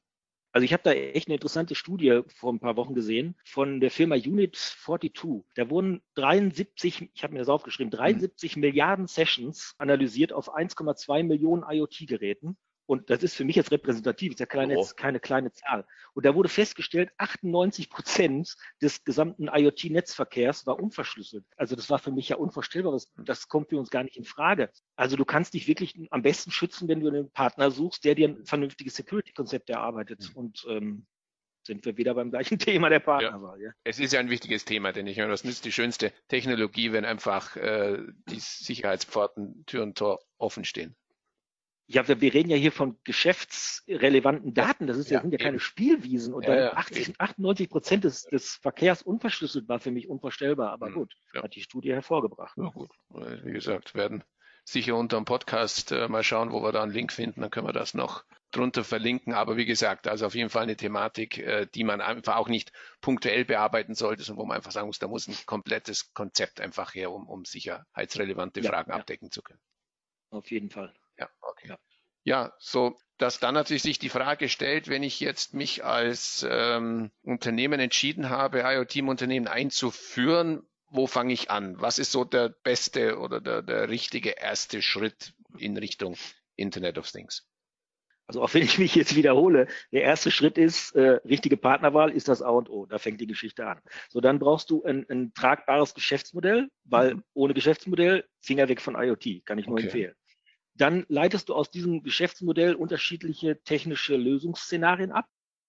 Also 0.51 0.65
ich 0.65 0.73
habe 0.73 0.83
da 0.83 0.91
echt 0.91 1.27
eine 1.27 1.35
interessante 1.35 1.73
Studie 1.73 2.21
vor 2.27 2.51
ein 2.51 2.59
paar 2.59 2.75
Wochen 2.75 2.95
gesehen 2.95 3.37
von 3.45 3.79
der 3.79 3.91
Firma 3.91 4.15
Unit 4.15 4.57
42. 4.57 5.45
Da 5.53 5.69
wurden 5.69 6.01
73, 6.15 7.09
ich 7.13 7.23
habe 7.23 7.33
mir 7.33 7.39
das 7.39 7.49
aufgeschrieben, 7.49 7.91
73 7.91 8.57
mhm. 8.57 8.61
Milliarden 8.61 9.07
Sessions 9.07 9.73
analysiert 9.77 10.33
auf 10.33 10.53
1,2 10.53 11.23
Millionen 11.23 11.63
IoT-Geräten. 11.63 12.57
Und 12.87 13.09
das 13.09 13.23
ist 13.23 13.35
für 13.35 13.45
mich 13.45 13.55
jetzt 13.55 13.71
repräsentativ, 13.71 14.31
ist 14.31 14.39
ja 14.39 14.45
keine, 14.45 14.77
oh. 14.77 14.87
keine 14.95 15.19
kleine 15.19 15.51
Zahl. 15.51 15.85
Und 16.13 16.25
da 16.25 16.35
wurde 16.35 16.49
festgestellt, 16.49 17.11
98 17.17 17.89
Prozent 17.89 18.55
des 18.81 19.03
gesamten 19.03 19.47
IoT-Netzverkehrs 19.47 20.67
war 20.67 20.79
unverschlüsselt. 20.79 21.45
Also 21.57 21.75
das 21.75 21.89
war 21.89 21.99
für 21.99 22.11
mich 22.11 22.29
ja 22.29 22.35
unvorstellbar. 22.37 22.93
Das, 22.93 23.11
das 23.17 23.47
kommt 23.47 23.69
für 23.69 23.77
uns 23.77 23.89
gar 23.89 24.03
nicht 24.03 24.17
in 24.17 24.23
Frage. 24.23 24.69
Also 24.95 25.15
du 25.15 25.25
kannst 25.25 25.55
dich 25.55 25.67
wirklich 25.67 25.95
am 26.11 26.21
besten 26.21 26.51
schützen, 26.51 26.87
wenn 26.87 26.99
du 26.99 27.07
einen 27.07 27.31
Partner 27.31 27.71
suchst, 27.71 28.05
der 28.05 28.15
dir 28.15 28.29
ein 28.29 28.45
vernünftiges 28.45 28.95
Security-Konzept 28.95 29.69
erarbeitet. 29.69 30.29
Mhm. 30.29 30.37
Und 30.37 30.65
ähm, 30.69 31.05
sind 31.65 31.83
wir 31.85 31.97
wieder 31.97 32.13
beim 32.13 32.29
gleichen 32.29 32.59
Thema 32.59 32.89
der 32.89 32.99
Partnerwahl. 32.99 33.59
Ja. 33.59 33.69
ja. 33.69 33.73
Es 33.83 33.99
ist 33.99 34.13
ja 34.13 34.19
ein 34.19 34.29
wichtiges 34.29 34.65
Thema, 34.65 34.91
denn 34.91 35.07
ich 35.07 35.17
meine, 35.17 35.31
was 35.31 35.43
nützt 35.43 35.65
die 35.65 35.71
schönste 35.71 36.13
Technologie, 36.27 36.91
wenn 36.91 37.05
einfach 37.05 37.55
äh, 37.55 37.97
die 38.29 38.39
Sicherheitspforten, 38.39 39.65
Tür 39.65 39.83
und 39.83 39.97
Tor 39.97 40.19
offen 40.37 40.65
stehen? 40.65 40.95
Ja, 41.87 42.07
wir, 42.07 42.19
wir 42.19 42.33
reden 42.33 42.49
ja 42.49 42.57
hier 42.57 42.71
von 42.71 42.97
geschäftsrelevanten 43.03 44.53
Daten. 44.53 44.87
Das 44.87 44.97
ist 44.97 45.11
ja, 45.11 45.21
sind 45.21 45.31
ja 45.31 45.37
keine 45.37 45.59
Spielwiesen. 45.59 46.33
Und 46.33 46.47
dann 46.47 46.57
ja, 46.57 46.73
80, 46.73 47.19
98 47.19 47.69
Prozent 47.69 48.03
des, 48.03 48.23
des 48.23 48.55
Verkehrs 48.55 49.03
unverschlüsselt 49.03 49.69
war 49.69 49.79
für 49.79 49.91
mich 49.91 50.09
unvorstellbar. 50.09 50.71
Aber 50.71 50.87
hm, 50.87 50.93
gut, 50.95 51.13
hat 51.35 51.55
die 51.55 51.61
Studie 51.61 51.93
hervorgebracht. 51.93 52.57
Ja, 52.57 52.69
gut. 52.69 52.89
Wie 53.43 53.51
gesagt, 53.51 53.93
werden 53.93 54.23
sicher 54.63 54.95
unter 54.95 55.17
dem 55.17 55.25
Podcast 55.25 55.91
äh, 55.91 56.07
mal 56.07 56.23
schauen, 56.23 56.51
wo 56.51 56.63
wir 56.63 56.71
da 56.71 56.81
einen 56.81 56.91
Link 56.91 57.11
finden. 57.11 57.41
Dann 57.41 57.51
können 57.51 57.67
wir 57.67 57.73
das 57.73 57.93
noch 57.93 58.25
drunter 58.51 58.83
verlinken. 58.83 59.33
Aber 59.33 59.57
wie 59.57 59.65
gesagt, 59.65 60.07
also 60.07 60.25
auf 60.25 60.33
jeden 60.33 60.49
Fall 60.49 60.63
eine 60.63 60.75
Thematik, 60.75 61.37
äh, 61.37 61.67
die 61.73 61.83
man 61.83 62.01
einfach 62.01 62.37
auch 62.37 62.47
nicht 62.47 62.71
punktuell 62.99 63.45
bearbeiten 63.45 63.93
sollte, 63.93 64.23
sondern 64.23 64.43
wo 64.43 64.47
man 64.47 64.57
einfach 64.57 64.71
sagen 64.71 64.87
muss, 64.87 64.99
da 64.99 65.07
muss 65.07 65.27
ein 65.27 65.35
komplettes 65.45 66.13
Konzept 66.13 66.61
einfach 66.61 66.95
her, 66.95 67.11
um, 67.11 67.27
um 67.27 67.45
sicherheitsrelevante 67.45 68.63
Fragen 68.63 68.91
abdecken 68.91 69.29
zu 69.29 69.43
können. 69.43 69.61
Auf 70.31 70.49
jeden 70.49 70.71
Fall. 70.71 70.93
Ja, 71.17 71.29
okay. 71.41 71.69
Ja, 71.69 71.77
ja 72.23 72.53
so 72.59 72.97
dass 73.17 73.39
dann 73.39 73.53
natürlich 73.53 73.83
sich 73.83 73.99
die 73.99 74.09
Frage 74.09 74.49
stellt, 74.49 74.89
wenn 74.89 75.03
ich 75.03 75.19
jetzt 75.19 75.53
mich 75.53 75.85
als 75.85 76.45
ähm, 76.49 77.11
Unternehmen 77.21 77.79
entschieden 77.79 78.29
habe, 78.29 78.63
IoT 78.65 78.97
im 78.97 79.09
Unternehmen 79.09 79.47
einzuführen, 79.47 80.67
wo 80.89 81.07
fange 81.07 81.33
ich 81.33 81.49
an? 81.49 81.79
Was 81.79 81.97
ist 81.97 82.11
so 82.11 82.25
der 82.25 82.49
beste 82.49 83.19
oder 83.19 83.41
der, 83.41 83.61
der 83.61 83.89
richtige 83.89 84.31
erste 84.31 84.81
Schritt 84.81 85.33
in 85.57 85.77
Richtung 85.77 86.15
Internet 86.55 86.97
of 86.97 87.09
Things? 87.09 87.47
Also 88.27 88.41
auch 88.41 88.53
wenn 88.53 88.63
ich 88.63 88.79
mich 88.79 88.95
jetzt 88.95 89.15
wiederhole, 89.15 89.67
der 89.91 90.01
erste 90.01 90.31
Schritt 90.31 90.57
ist, 90.57 90.95
äh, 90.95 91.19
richtige 91.25 91.57
Partnerwahl 91.57 92.11
ist 92.11 92.27
das 92.27 92.41
A 92.41 92.49
und 92.49 92.69
O. 92.69 92.85
Da 92.85 92.97
fängt 92.97 93.21
die 93.21 93.27
Geschichte 93.27 93.67
an. 93.67 93.79
So, 94.09 94.19
dann 94.19 94.39
brauchst 94.39 94.71
du 94.71 94.83
ein, 94.83 95.05
ein 95.09 95.33
tragbares 95.33 95.93
Geschäftsmodell, 95.93 96.69
weil 96.83 97.15
mhm. 97.15 97.23
ohne 97.33 97.53
Geschäftsmodell 97.53 98.25
Finger 98.41 98.67
weg 98.67 98.81
von 98.81 98.95
IoT, 98.95 99.45
kann 99.45 99.59
ich 99.59 99.67
nur 99.67 99.75
okay. 99.75 99.85
empfehlen 99.85 100.15
dann 100.75 101.05
leitest 101.07 101.49
du 101.49 101.55
aus 101.55 101.71
diesem 101.71 102.03
Geschäftsmodell 102.03 102.75
unterschiedliche 102.75 103.61
technische 103.63 104.15
Lösungsszenarien 104.17 105.11
ab. 105.11 105.27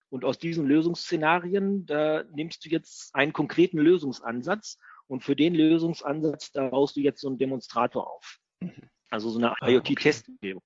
Und 0.08 0.24
aus 0.24 0.38
diesen 0.38 0.66
Lösungsszenarien, 0.66 1.84
da 1.84 2.24
nimmst 2.32 2.64
du 2.64 2.68
jetzt 2.68 3.12
einen 3.14 3.32
konkreten 3.32 3.78
Lösungsansatz 3.78 4.78
und 5.08 5.24
für 5.24 5.34
den 5.34 5.54
Lösungsansatz, 5.54 6.52
da 6.52 6.68
baust 6.68 6.96
du 6.96 7.00
jetzt 7.00 7.20
so 7.20 7.28
einen 7.28 7.38
Demonstrator 7.38 8.08
auf. 8.08 8.38
Mhm. 8.60 8.88
Also 9.10 9.30
so 9.30 9.38
eine 9.38 9.52
ah, 9.60 9.68
IoT-Testumgebung. 9.68 10.62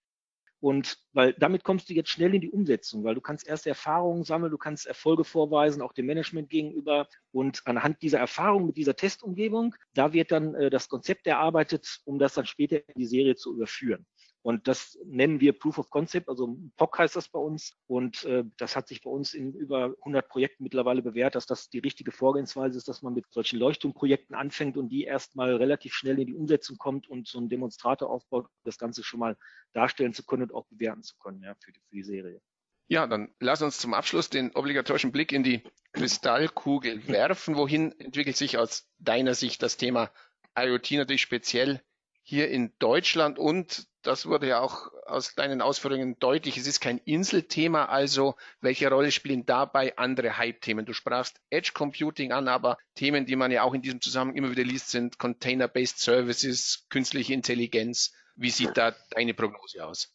Und 0.61 0.99
weil 1.15 1.33
damit 1.33 1.65
kommst 1.65 1.89
du 1.89 1.95
jetzt 1.95 2.11
schnell 2.11 2.35
in 2.35 2.43
die 2.43 2.51
Umsetzung, 2.51 3.03
weil 3.03 3.15
du 3.15 3.23
kannst 3.23 3.49
erste 3.49 3.71
Erfahrungen 3.71 4.25
sammeln, 4.25 4.51
du 4.51 4.59
kannst 4.59 4.87
Erfolge 4.87 5.25
vorweisen, 5.25 5.81
auch 5.81 5.95
dem 5.95 6.05
Management 6.05 6.51
gegenüber. 6.51 7.09
Und 7.33 7.63
anhand 7.67 8.03
dieser 8.03 8.19
Erfahrung 8.19 8.67
mit 8.67 8.77
dieser 8.77 8.95
Testumgebung, 8.95 9.75
da 9.95 10.13
wird 10.13 10.31
dann 10.31 10.55
äh, 10.55 10.69
das 10.69 10.89
Konzept 10.89 11.27
erarbeitet, 11.27 12.01
um 12.05 12.19
das 12.19 12.35
dann 12.35 12.45
später 12.45 12.77
in 12.89 12.95
die 12.99 13.07
Serie 13.07 13.37
zu 13.37 13.55
überführen. 13.55 14.07
Und 14.43 14.69
das 14.69 14.99
nennen 15.05 15.41
wir 15.41 15.53
Proof 15.53 15.79
of 15.79 15.91
Concept, 15.91 16.29
also 16.29 16.57
POC 16.77 16.99
heißt 16.99 17.17
das 17.17 17.29
bei 17.29 17.39
uns. 17.39 17.75
Und 17.87 18.25
äh, 18.25 18.45
das 18.57 18.75
hat 18.75 18.89
sich 18.89 19.03
bei 19.03 19.11
uns 19.11 19.35
in 19.35 19.53
über 19.53 19.95
100 20.01 20.29
Projekten 20.29 20.63
mittlerweile 20.63 21.03
bewährt, 21.03 21.35
dass 21.35 21.47
das 21.47 21.69
die 21.69 21.79
richtige 21.79 22.11
Vorgehensweise 22.11 22.79
ist, 22.79 22.89
dass 22.89 23.03
man 23.03 23.13
mit 23.13 23.27
solchen 23.31 23.59
Leuchtturmprojekten 23.59 24.35
anfängt 24.35 24.79
und 24.79 24.89
die 24.89 25.05
erstmal 25.05 25.55
relativ 25.57 25.93
schnell 25.93 26.19
in 26.19 26.27
die 26.27 26.35
Umsetzung 26.35 26.79
kommt 26.79 27.09
und 27.09 27.29
so 27.29 27.39
einen 27.39 27.51
Demonstrator 27.51 28.09
aufbaut, 28.09 28.49
das 28.65 28.79
Ganze 28.79 29.05
schon 29.05 29.21
mal 29.21 29.37
darstellen 29.75 30.15
zu 30.15 30.25
können 30.25 30.45
und 30.45 30.55
auch 30.55 30.67
bewerten 30.69 31.03
zu 31.03 31.17
können 31.19 31.43
ja, 31.43 31.55
für, 31.61 31.73
die, 31.73 31.81
für 31.81 31.97
die 31.97 32.03
Serie. 32.03 32.41
Ja, 32.89 33.07
dann 33.07 33.33
lass 33.39 33.63
uns 33.63 33.79
zum 33.79 33.95
Abschluss 33.95 34.31
den 34.31 34.53
obligatorischen 34.57 35.13
Blick 35.13 35.33
in 35.33 35.45
die 35.45 35.63
Kristallkugel 35.93 37.07
werfen. 37.09 37.57
Wohin 37.57 37.93
entwickelt 38.01 38.37
sich 38.37 38.57
aus 38.57 38.89
deiner 38.99 39.35
Sicht 39.35 39.63
das 39.63 39.77
Thema 39.77 40.11
IoT 40.59 40.93
natürlich 40.93 41.23
speziell 41.23 41.83
hier 42.23 42.49
in 42.49 42.73
Deutschland 42.79 43.39
und 43.39 43.87
das 44.03 44.27
wurde 44.27 44.49
ja 44.49 44.61
auch 44.61 44.91
aus 45.07 45.35
deinen 45.35 45.61
Ausführungen 45.61 46.19
deutlich, 46.19 46.57
es 46.57 46.67
ist 46.67 46.81
kein 46.81 46.99
Inselthema, 46.99 47.87
also 47.87 48.37
welche 48.61 48.89
Rolle 48.89 49.11
spielen 49.11 49.45
dabei 49.47 49.97
andere 49.97 50.39
Hype-Themen? 50.39 50.87
Du 50.87 50.93
sprachst 50.93 51.41
Edge 51.51 51.73
Computing 51.75 52.33
an, 52.33 52.49
aber 52.49 52.79
Themen, 52.95 53.27
die 53.27 53.37
man 53.37 53.51
ja 53.51 53.63
auch 53.63 53.75
in 53.75 53.83
diesem 53.83 54.01
Zusammenhang 54.01 54.37
immer 54.37 54.51
wieder 54.51 54.65
liest, 54.65 54.91
sind 54.91 55.19
Container-Based 55.19 55.99
Services, 55.99 56.87
künstliche 56.89 57.35
Intelligenz. 57.35 58.13
Wie 58.37 58.51
sieht 58.51 58.77
da 58.77 58.95
deine 59.11 59.35
Prognose 59.35 59.85
aus? 59.85 60.13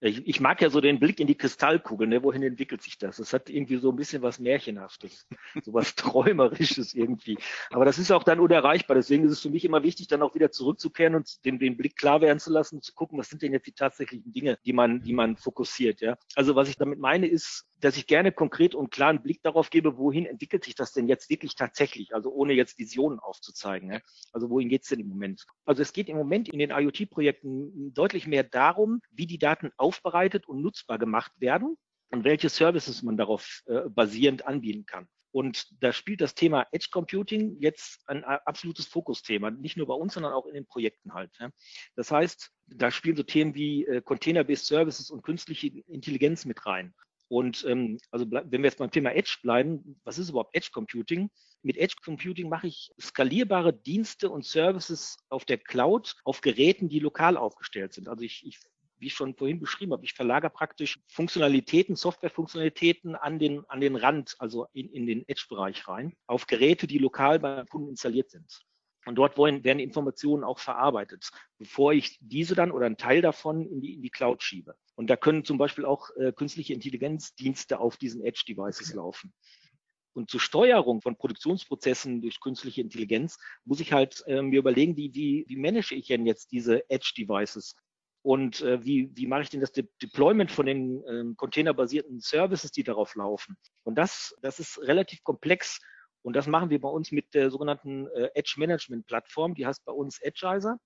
Ich, 0.00 0.28
ich, 0.28 0.40
mag 0.40 0.62
ja 0.62 0.70
so 0.70 0.80
den 0.80 1.00
Blick 1.00 1.18
in 1.18 1.26
die 1.26 1.34
Kristallkugel, 1.34 2.06
ne? 2.06 2.22
wohin 2.22 2.42
entwickelt 2.44 2.82
sich 2.82 2.98
das? 2.98 3.18
Es 3.18 3.32
hat 3.32 3.50
irgendwie 3.50 3.78
so 3.78 3.90
ein 3.90 3.96
bisschen 3.96 4.22
was 4.22 4.38
Märchenhaftes, 4.38 5.26
so 5.64 5.74
was 5.74 5.96
Träumerisches 5.96 6.94
irgendwie. 6.94 7.36
Aber 7.70 7.84
das 7.84 7.98
ist 7.98 8.12
auch 8.12 8.22
dann 8.22 8.38
unerreichbar. 8.38 8.94
Deswegen 8.94 9.24
ist 9.24 9.32
es 9.32 9.40
für 9.40 9.50
mich 9.50 9.64
immer 9.64 9.82
wichtig, 9.82 10.06
dann 10.06 10.22
auch 10.22 10.36
wieder 10.36 10.52
zurückzukehren 10.52 11.16
und 11.16 11.44
den, 11.44 11.58
den 11.58 11.76
Blick 11.76 11.96
klar 11.96 12.20
werden 12.20 12.38
zu 12.38 12.52
lassen 12.52 12.76
und 12.76 12.84
zu 12.84 12.94
gucken, 12.94 13.18
was 13.18 13.28
sind 13.28 13.42
denn 13.42 13.52
jetzt 13.52 13.66
die 13.66 13.72
tatsächlichen 13.72 14.32
Dinge, 14.32 14.56
die 14.64 14.72
man, 14.72 15.02
die 15.02 15.12
man 15.12 15.36
fokussiert. 15.36 16.00
Ja? 16.00 16.16
Also 16.36 16.54
was 16.54 16.68
ich 16.68 16.76
damit 16.76 17.00
meine, 17.00 17.26
ist, 17.26 17.66
dass 17.80 17.96
ich 17.96 18.06
gerne 18.06 18.32
konkret 18.32 18.74
und 18.74 18.90
klaren 18.90 19.22
Blick 19.22 19.42
darauf 19.42 19.70
gebe, 19.70 19.98
wohin 19.98 20.26
entwickelt 20.26 20.64
sich 20.64 20.74
das 20.74 20.92
denn 20.92 21.08
jetzt 21.08 21.30
wirklich 21.30 21.54
tatsächlich, 21.54 22.14
also 22.14 22.30
ohne 22.30 22.52
jetzt 22.52 22.78
Visionen 22.78 23.18
aufzuzeigen. 23.18 23.88
Ne? 23.88 24.02
Also 24.32 24.50
wohin 24.50 24.68
geht's 24.68 24.88
denn 24.88 25.00
im 25.00 25.08
Moment? 25.08 25.46
Also 25.64 25.82
es 25.82 25.92
geht 25.92 26.08
im 26.08 26.16
Moment 26.16 26.48
in 26.48 26.58
den 26.58 26.70
IoT-Projekten 26.70 27.94
deutlich 27.94 28.26
mehr 28.26 28.44
darum, 28.44 29.00
wie 29.10 29.26
die 29.26 29.38
Daten 29.38 29.70
aufbereitet 29.76 30.48
und 30.48 30.62
nutzbar 30.62 30.98
gemacht 30.98 31.32
werden 31.38 31.76
und 32.10 32.24
welche 32.24 32.48
Services 32.48 33.02
man 33.02 33.16
darauf 33.16 33.62
äh, 33.66 33.88
basierend 33.88 34.46
anbieten 34.46 34.86
kann. 34.86 35.08
Und 35.30 35.82
da 35.82 35.92
spielt 35.92 36.20
das 36.20 36.34
Thema 36.34 36.66
Edge 36.72 36.88
Computing 36.90 37.58
jetzt 37.60 38.08
ein 38.08 38.24
absolutes 38.24 38.86
Fokusthema, 38.86 39.50
nicht 39.50 39.76
nur 39.76 39.86
bei 39.86 39.94
uns, 39.94 40.14
sondern 40.14 40.32
auch 40.32 40.46
in 40.46 40.54
den 40.54 40.66
Projekten 40.66 41.12
halt. 41.12 41.30
Das 41.96 42.10
heißt, 42.10 42.50
da 42.66 42.90
spielen 42.90 43.16
so 43.16 43.22
Themen 43.22 43.54
wie 43.54 43.86
äh, 43.86 44.00
Container-Based 44.00 44.66
Services 44.66 45.10
und 45.10 45.22
künstliche 45.22 45.68
Intelligenz 45.86 46.46
mit 46.46 46.64
rein. 46.64 46.94
Und 47.28 47.64
ähm, 47.68 47.98
also 48.10 48.26
wenn 48.30 48.62
wir 48.62 48.70
jetzt 48.70 48.78
beim 48.78 48.90
Thema 48.90 49.14
Edge 49.14 49.36
bleiben, 49.42 50.00
was 50.04 50.18
ist 50.18 50.30
überhaupt 50.30 50.54
Edge 50.54 50.70
Computing? 50.72 51.30
Mit 51.62 51.76
Edge 51.76 51.96
Computing 52.02 52.48
mache 52.48 52.68
ich 52.68 52.90
skalierbare 53.00 53.72
Dienste 53.72 54.30
und 54.30 54.46
Services 54.46 55.16
auf 55.28 55.44
der 55.44 55.58
Cloud 55.58 56.16
auf 56.24 56.40
Geräten, 56.40 56.88
die 56.88 57.00
lokal 57.00 57.36
aufgestellt 57.36 57.92
sind. 57.92 58.08
Also 58.08 58.24
ich, 58.24 58.46
ich 58.46 58.58
wie 59.00 59.06
ich 59.06 59.14
schon 59.14 59.34
vorhin 59.34 59.60
beschrieben 59.60 59.92
habe, 59.92 60.04
ich 60.04 60.14
verlagere 60.14 60.50
praktisch 60.50 61.00
Funktionalitäten, 61.06 61.96
Softwarefunktionalitäten 61.96 63.14
an 63.14 63.38
den, 63.38 63.64
an 63.68 63.80
den 63.80 63.96
Rand, 63.96 64.34
also 64.38 64.66
in, 64.72 64.90
in 64.90 65.06
den 65.06 65.28
Edge-Bereich 65.28 65.86
rein, 65.88 66.14
auf 66.26 66.46
Geräte, 66.46 66.86
die 66.86 66.98
lokal 66.98 67.38
beim 67.38 67.66
Kunden 67.66 67.90
installiert 67.90 68.30
sind. 68.30 68.60
Und 69.08 69.14
dort 69.14 69.38
werden 69.38 69.78
Informationen 69.78 70.44
auch 70.44 70.58
verarbeitet, 70.58 71.30
bevor 71.56 71.94
ich 71.94 72.18
diese 72.20 72.54
dann 72.54 72.70
oder 72.70 72.84
einen 72.84 72.98
Teil 72.98 73.22
davon 73.22 73.66
in 73.66 73.80
die, 73.80 73.94
in 73.94 74.02
die 74.02 74.10
Cloud 74.10 74.42
schiebe. 74.42 74.76
Und 74.96 75.08
da 75.08 75.16
können 75.16 75.46
zum 75.46 75.56
Beispiel 75.56 75.86
auch 75.86 76.10
äh, 76.16 76.30
künstliche 76.30 76.74
Intelligenzdienste 76.74 77.80
auf 77.80 77.96
diesen 77.96 78.22
Edge-Devices 78.22 78.92
laufen. 78.92 79.32
Und 80.12 80.28
zur 80.28 80.40
Steuerung 80.40 81.00
von 81.00 81.16
Produktionsprozessen 81.16 82.20
durch 82.20 82.38
künstliche 82.38 82.82
Intelligenz 82.82 83.38
muss 83.64 83.80
ich 83.80 83.94
halt 83.94 84.22
äh, 84.26 84.42
mir 84.42 84.58
überlegen, 84.58 84.94
wie, 84.98 85.14
wie, 85.14 85.46
wie 85.48 85.56
manage 85.56 85.94
ich 85.94 86.08
denn 86.08 86.26
jetzt 86.26 86.52
diese 86.52 86.90
Edge-Devices? 86.90 87.76
Und 88.20 88.60
äh, 88.60 88.84
wie, 88.84 89.10
wie 89.14 89.26
mache 89.26 89.40
ich 89.40 89.48
denn 89.48 89.62
das 89.62 89.72
De 89.72 89.88
Deployment 90.02 90.52
von 90.52 90.66
den 90.66 91.02
ähm, 91.08 91.34
containerbasierten 91.34 92.20
Services, 92.20 92.72
die 92.72 92.82
darauf 92.82 93.14
laufen? 93.14 93.56
Und 93.84 93.94
das, 93.94 94.36
das 94.42 94.60
ist 94.60 94.78
relativ 94.82 95.22
komplex 95.22 95.80
und 96.28 96.36
das 96.36 96.46
machen 96.46 96.68
wir 96.68 96.78
bei 96.78 96.90
uns 96.90 97.10
mit 97.10 97.32
der 97.32 97.50
sogenannten 97.50 98.06
äh, 98.08 98.28
Edge 98.34 98.56
Management 98.58 99.06
Plattform, 99.06 99.54
die 99.54 99.64
heißt 99.64 99.82
bei 99.86 99.92
uns 99.92 100.20
Edgeizer. 100.20 100.76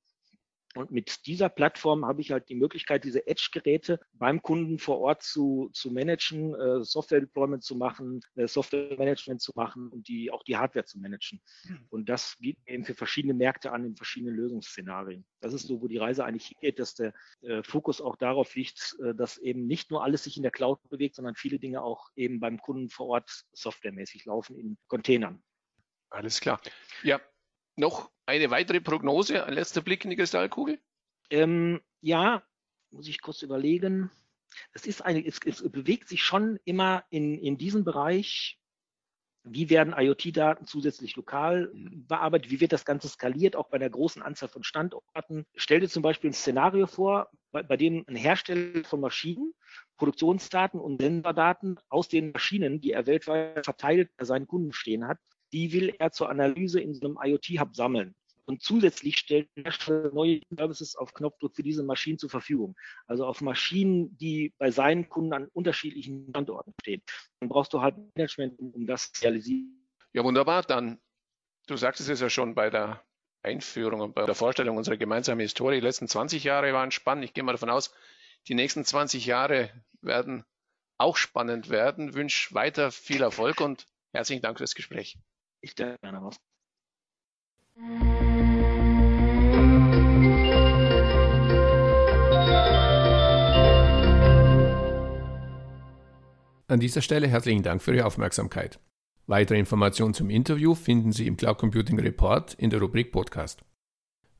Und 0.74 0.90
mit 0.90 1.26
dieser 1.26 1.48
Plattform 1.48 2.06
habe 2.06 2.20
ich 2.20 2.32
halt 2.32 2.48
die 2.48 2.54
Möglichkeit, 2.54 3.04
diese 3.04 3.26
Edge-Geräte 3.26 4.00
beim 4.14 4.40
Kunden 4.40 4.78
vor 4.78 5.00
Ort 5.00 5.22
zu, 5.22 5.70
zu 5.72 5.90
managen, 5.90 6.54
äh, 6.54 6.82
Software-Deployment 6.82 7.62
zu 7.62 7.76
machen, 7.76 8.20
äh, 8.36 8.46
Software-Management 8.46 9.42
zu 9.42 9.52
machen 9.54 9.88
und 9.88 10.08
die, 10.08 10.30
auch 10.30 10.42
die 10.44 10.56
Hardware 10.56 10.84
zu 10.84 10.98
managen. 10.98 11.40
Hm. 11.66 11.86
Und 11.90 12.08
das 12.08 12.36
bieten 12.40 12.62
wir 12.64 12.74
eben 12.74 12.84
für 12.84 12.94
verschiedene 12.94 13.34
Märkte 13.34 13.72
an 13.72 13.84
in 13.84 13.96
verschiedenen 13.96 14.34
Lösungsszenarien. 14.34 15.26
Das 15.40 15.52
ist 15.52 15.66
so, 15.66 15.82
wo 15.82 15.88
die 15.88 15.98
Reise 15.98 16.24
eigentlich 16.24 16.46
hingeht, 16.46 16.78
dass 16.78 16.94
der 16.94 17.12
äh, 17.42 17.62
Fokus 17.62 18.00
auch 18.00 18.16
darauf 18.16 18.54
liegt, 18.54 18.96
äh, 19.04 19.14
dass 19.14 19.38
eben 19.38 19.66
nicht 19.66 19.90
nur 19.90 20.02
alles 20.02 20.24
sich 20.24 20.36
in 20.36 20.42
der 20.42 20.52
Cloud 20.52 20.80
bewegt, 20.88 21.16
sondern 21.16 21.34
viele 21.34 21.58
Dinge 21.58 21.82
auch 21.82 22.08
eben 22.16 22.40
beim 22.40 22.58
Kunden 22.58 22.88
vor 22.88 23.08
Ort 23.08 23.44
softwaremäßig 23.52 24.24
laufen 24.24 24.56
in 24.56 24.78
Containern. 24.88 25.42
Alles 26.08 26.40
klar. 26.40 26.60
Ja, 27.02 27.20
noch 27.76 28.10
eine 28.26 28.50
weitere 28.50 28.80
Prognose, 28.80 29.44
ein 29.44 29.54
letzter 29.54 29.80
Blick 29.80 30.04
in 30.04 30.10
die 30.10 30.16
Kristallkugel? 30.16 30.78
Ähm, 31.30 31.80
ja, 32.00 32.42
muss 32.90 33.08
ich 33.08 33.20
kurz 33.20 33.42
überlegen. 33.42 34.10
Es 34.72 34.86
ist 34.86 35.00
eine, 35.00 35.24
es, 35.24 35.40
es 35.44 35.62
bewegt 35.70 36.08
sich 36.08 36.22
schon 36.22 36.58
immer 36.64 37.04
in, 37.10 37.38
in 37.38 37.56
diesem 37.56 37.84
Bereich. 37.84 38.58
Wie 39.44 39.70
werden 39.70 39.94
IoT-Daten 39.96 40.66
zusätzlich 40.66 41.16
lokal 41.16 41.70
bearbeitet? 41.74 42.50
Wie 42.50 42.60
wird 42.60 42.72
das 42.72 42.84
Ganze 42.84 43.08
skaliert, 43.08 43.56
auch 43.56 43.70
bei 43.70 43.76
einer 43.76 43.90
großen 43.90 44.22
Anzahl 44.22 44.48
von 44.48 44.62
Standorten? 44.62 45.46
Stell 45.56 45.80
dir 45.80 45.88
zum 45.88 46.02
Beispiel 46.02 46.30
ein 46.30 46.34
Szenario 46.34 46.86
vor, 46.86 47.28
bei, 47.50 47.62
bei 47.62 47.76
dem 47.76 48.04
ein 48.06 48.14
Hersteller 48.14 48.84
von 48.84 49.00
Maschinen 49.00 49.52
Produktionsdaten 50.02 50.80
und 50.80 51.00
Sensordaten 51.00 51.78
aus 51.88 52.08
den 52.08 52.32
Maschinen, 52.32 52.80
die 52.80 52.90
er 52.92 53.06
weltweit 53.06 53.64
verteilt 53.64 54.10
bei 54.16 54.24
seinen 54.24 54.48
Kunden 54.48 54.72
stehen 54.72 55.06
hat, 55.06 55.18
die 55.52 55.72
will 55.72 55.94
er 55.98 56.12
zur 56.12 56.30
Analyse 56.30 56.80
in 56.80 56.94
so 56.94 57.06
einem 57.06 57.18
IoT-Hub 57.22 57.74
sammeln. 57.74 58.14
Und 58.44 58.62
zusätzlich 58.62 59.18
stellt 59.18 59.48
Hersteller 59.56 60.12
neue 60.12 60.40
Services 60.50 60.96
auf 60.96 61.14
Knopfdruck 61.14 61.54
für 61.54 61.62
diese 61.62 61.84
Maschinen 61.84 62.18
zur 62.18 62.28
Verfügung. 62.28 62.74
Also 63.06 63.24
auf 63.24 63.40
Maschinen, 63.40 64.16
die 64.18 64.52
bei 64.58 64.70
seinen 64.70 65.08
Kunden 65.08 65.32
an 65.32 65.48
unterschiedlichen 65.52 66.26
Standorten 66.30 66.74
stehen. 66.80 67.02
Dann 67.40 67.48
brauchst 67.48 67.72
du 67.72 67.80
halt 67.80 67.94
Management, 68.16 68.58
um 68.58 68.86
das 68.86 69.12
zu 69.12 69.22
realisieren. 69.22 69.88
Ja, 70.12 70.24
wunderbar. 70.24 70.62
Dann, 70.62 71.00
du 71.68 71.76
sagtest 71.76 72.08
es 72.08 72.20
ja 72.20 72.28
schon 72.28 72.54
bei 72.54 72.68
der 72.68 73.02
Einführung 73.42 74.00
und 74.00 74.14
bei 74.14 74.26
der 74.26 74.34
Vorstellung 74.34 74.76
unserer 74.76 74.96
gemeinsamen 74.96 75.40
Historie. 75.40 75.76
Die 75.76 75.86
letzten 75.86 76.08
20 76.08 76.42
Jahre 76.44 76.72
waren 76.72 76.90
spannend. 76.90 77.24
Ich 77.24 77.34
gehe 77.34 77.44
mal 77.44 77.52
davon 77.52 77.70
aus, 77.70 77.94
die 78.48 78.54
nächsten 78.54 78.84
20 78.84 79.24
Jahre 79.26 79.70
werden 80.00 80.44
auch 80.98 81.16
spannend 81.16 81.70
werden. 81.70 82.10
Ich 82.10 82.14
wünsche 82.14 82.54
weiter 82.54 82.90
viel 82.90 83.22
Erfolg 83.22 83.60
und 83.60 83.86
herzlichen 84.12 84.42
Dank 84.42 84.58
für 84.58 84.64
das 84.64 84.74
Gespräch. 84.74 85.16
Ich 85.64 85.76
danke 85.76 85.96
gerne 86.02 86.20
was. 86.20 86.36
An 96.66 96.80
dieser 96.80 97.00
Stelle 97.00 97.28
herzlichen 97.28 97.62
Dank 97.62 97.80
für 97.80 97.94
Ihre 97.94 98.06
Aufmerksamkeit. 98.06 98.80
Weitere 99.26 99.58
Informationen 99.58 100.14
zum 100.14 100.30
Interview 100.30 100.74
finden 100.74 101.12
Sie 101.12 101.28
im 101.28 101.36
Cloud 101.36 101.58
Computing 101.58 102.00
Report 102.00 102.54
in 102.54 102.70
der 102.70 102.80
Rubrik 102.80 103.12
Podcast. 103.12 103.62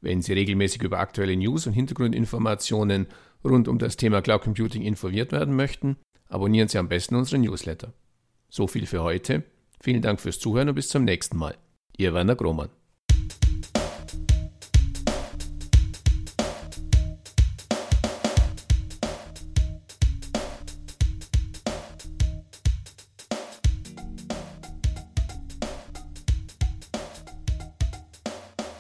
Wenn 0.01 0.23
Sie 0.23 0.33
regelmäßig 0.33 0.83
über 0.83 0.99
aktuelle 0.99 1.37
News 1.37 1.69
und 1.69 1.75
Hintergrundinformationen 1.75 3.07
rund 3.45 3.69
um 3.69 3.79
das 3.79 3.97
Thema 3.97 4.23
Cloud 4.23 4.43
Computing 4.43 4.83
informiert 4.83 5.31
werden 5.31 5.55
möchten, 5.55 5.99
abonnieren 6.29 6.67
Sie 6.67 6.79
am 6.79 6.89
besten 6.89 7.15
unseren 7.15 7.43
Newsletter. 7.43 7.93
So 8.49 8.67
viel 8.67 8.87
für 8.87 9.05
heute. 9.05 9.45
Vielen 9.83 10.01
Dank 10.01 10.21
fürs 10.21 10.39
Zuhören 10.39 10.69
und 10.69 10.77
bis 10.77 10.91
zum 10.91 11.03
nächsten 11.03 11.37
Mal. 11.37 11.57
Ihr 11.97 12.15
Werner 12.15 12.37
Grohmann. 12.37 12.69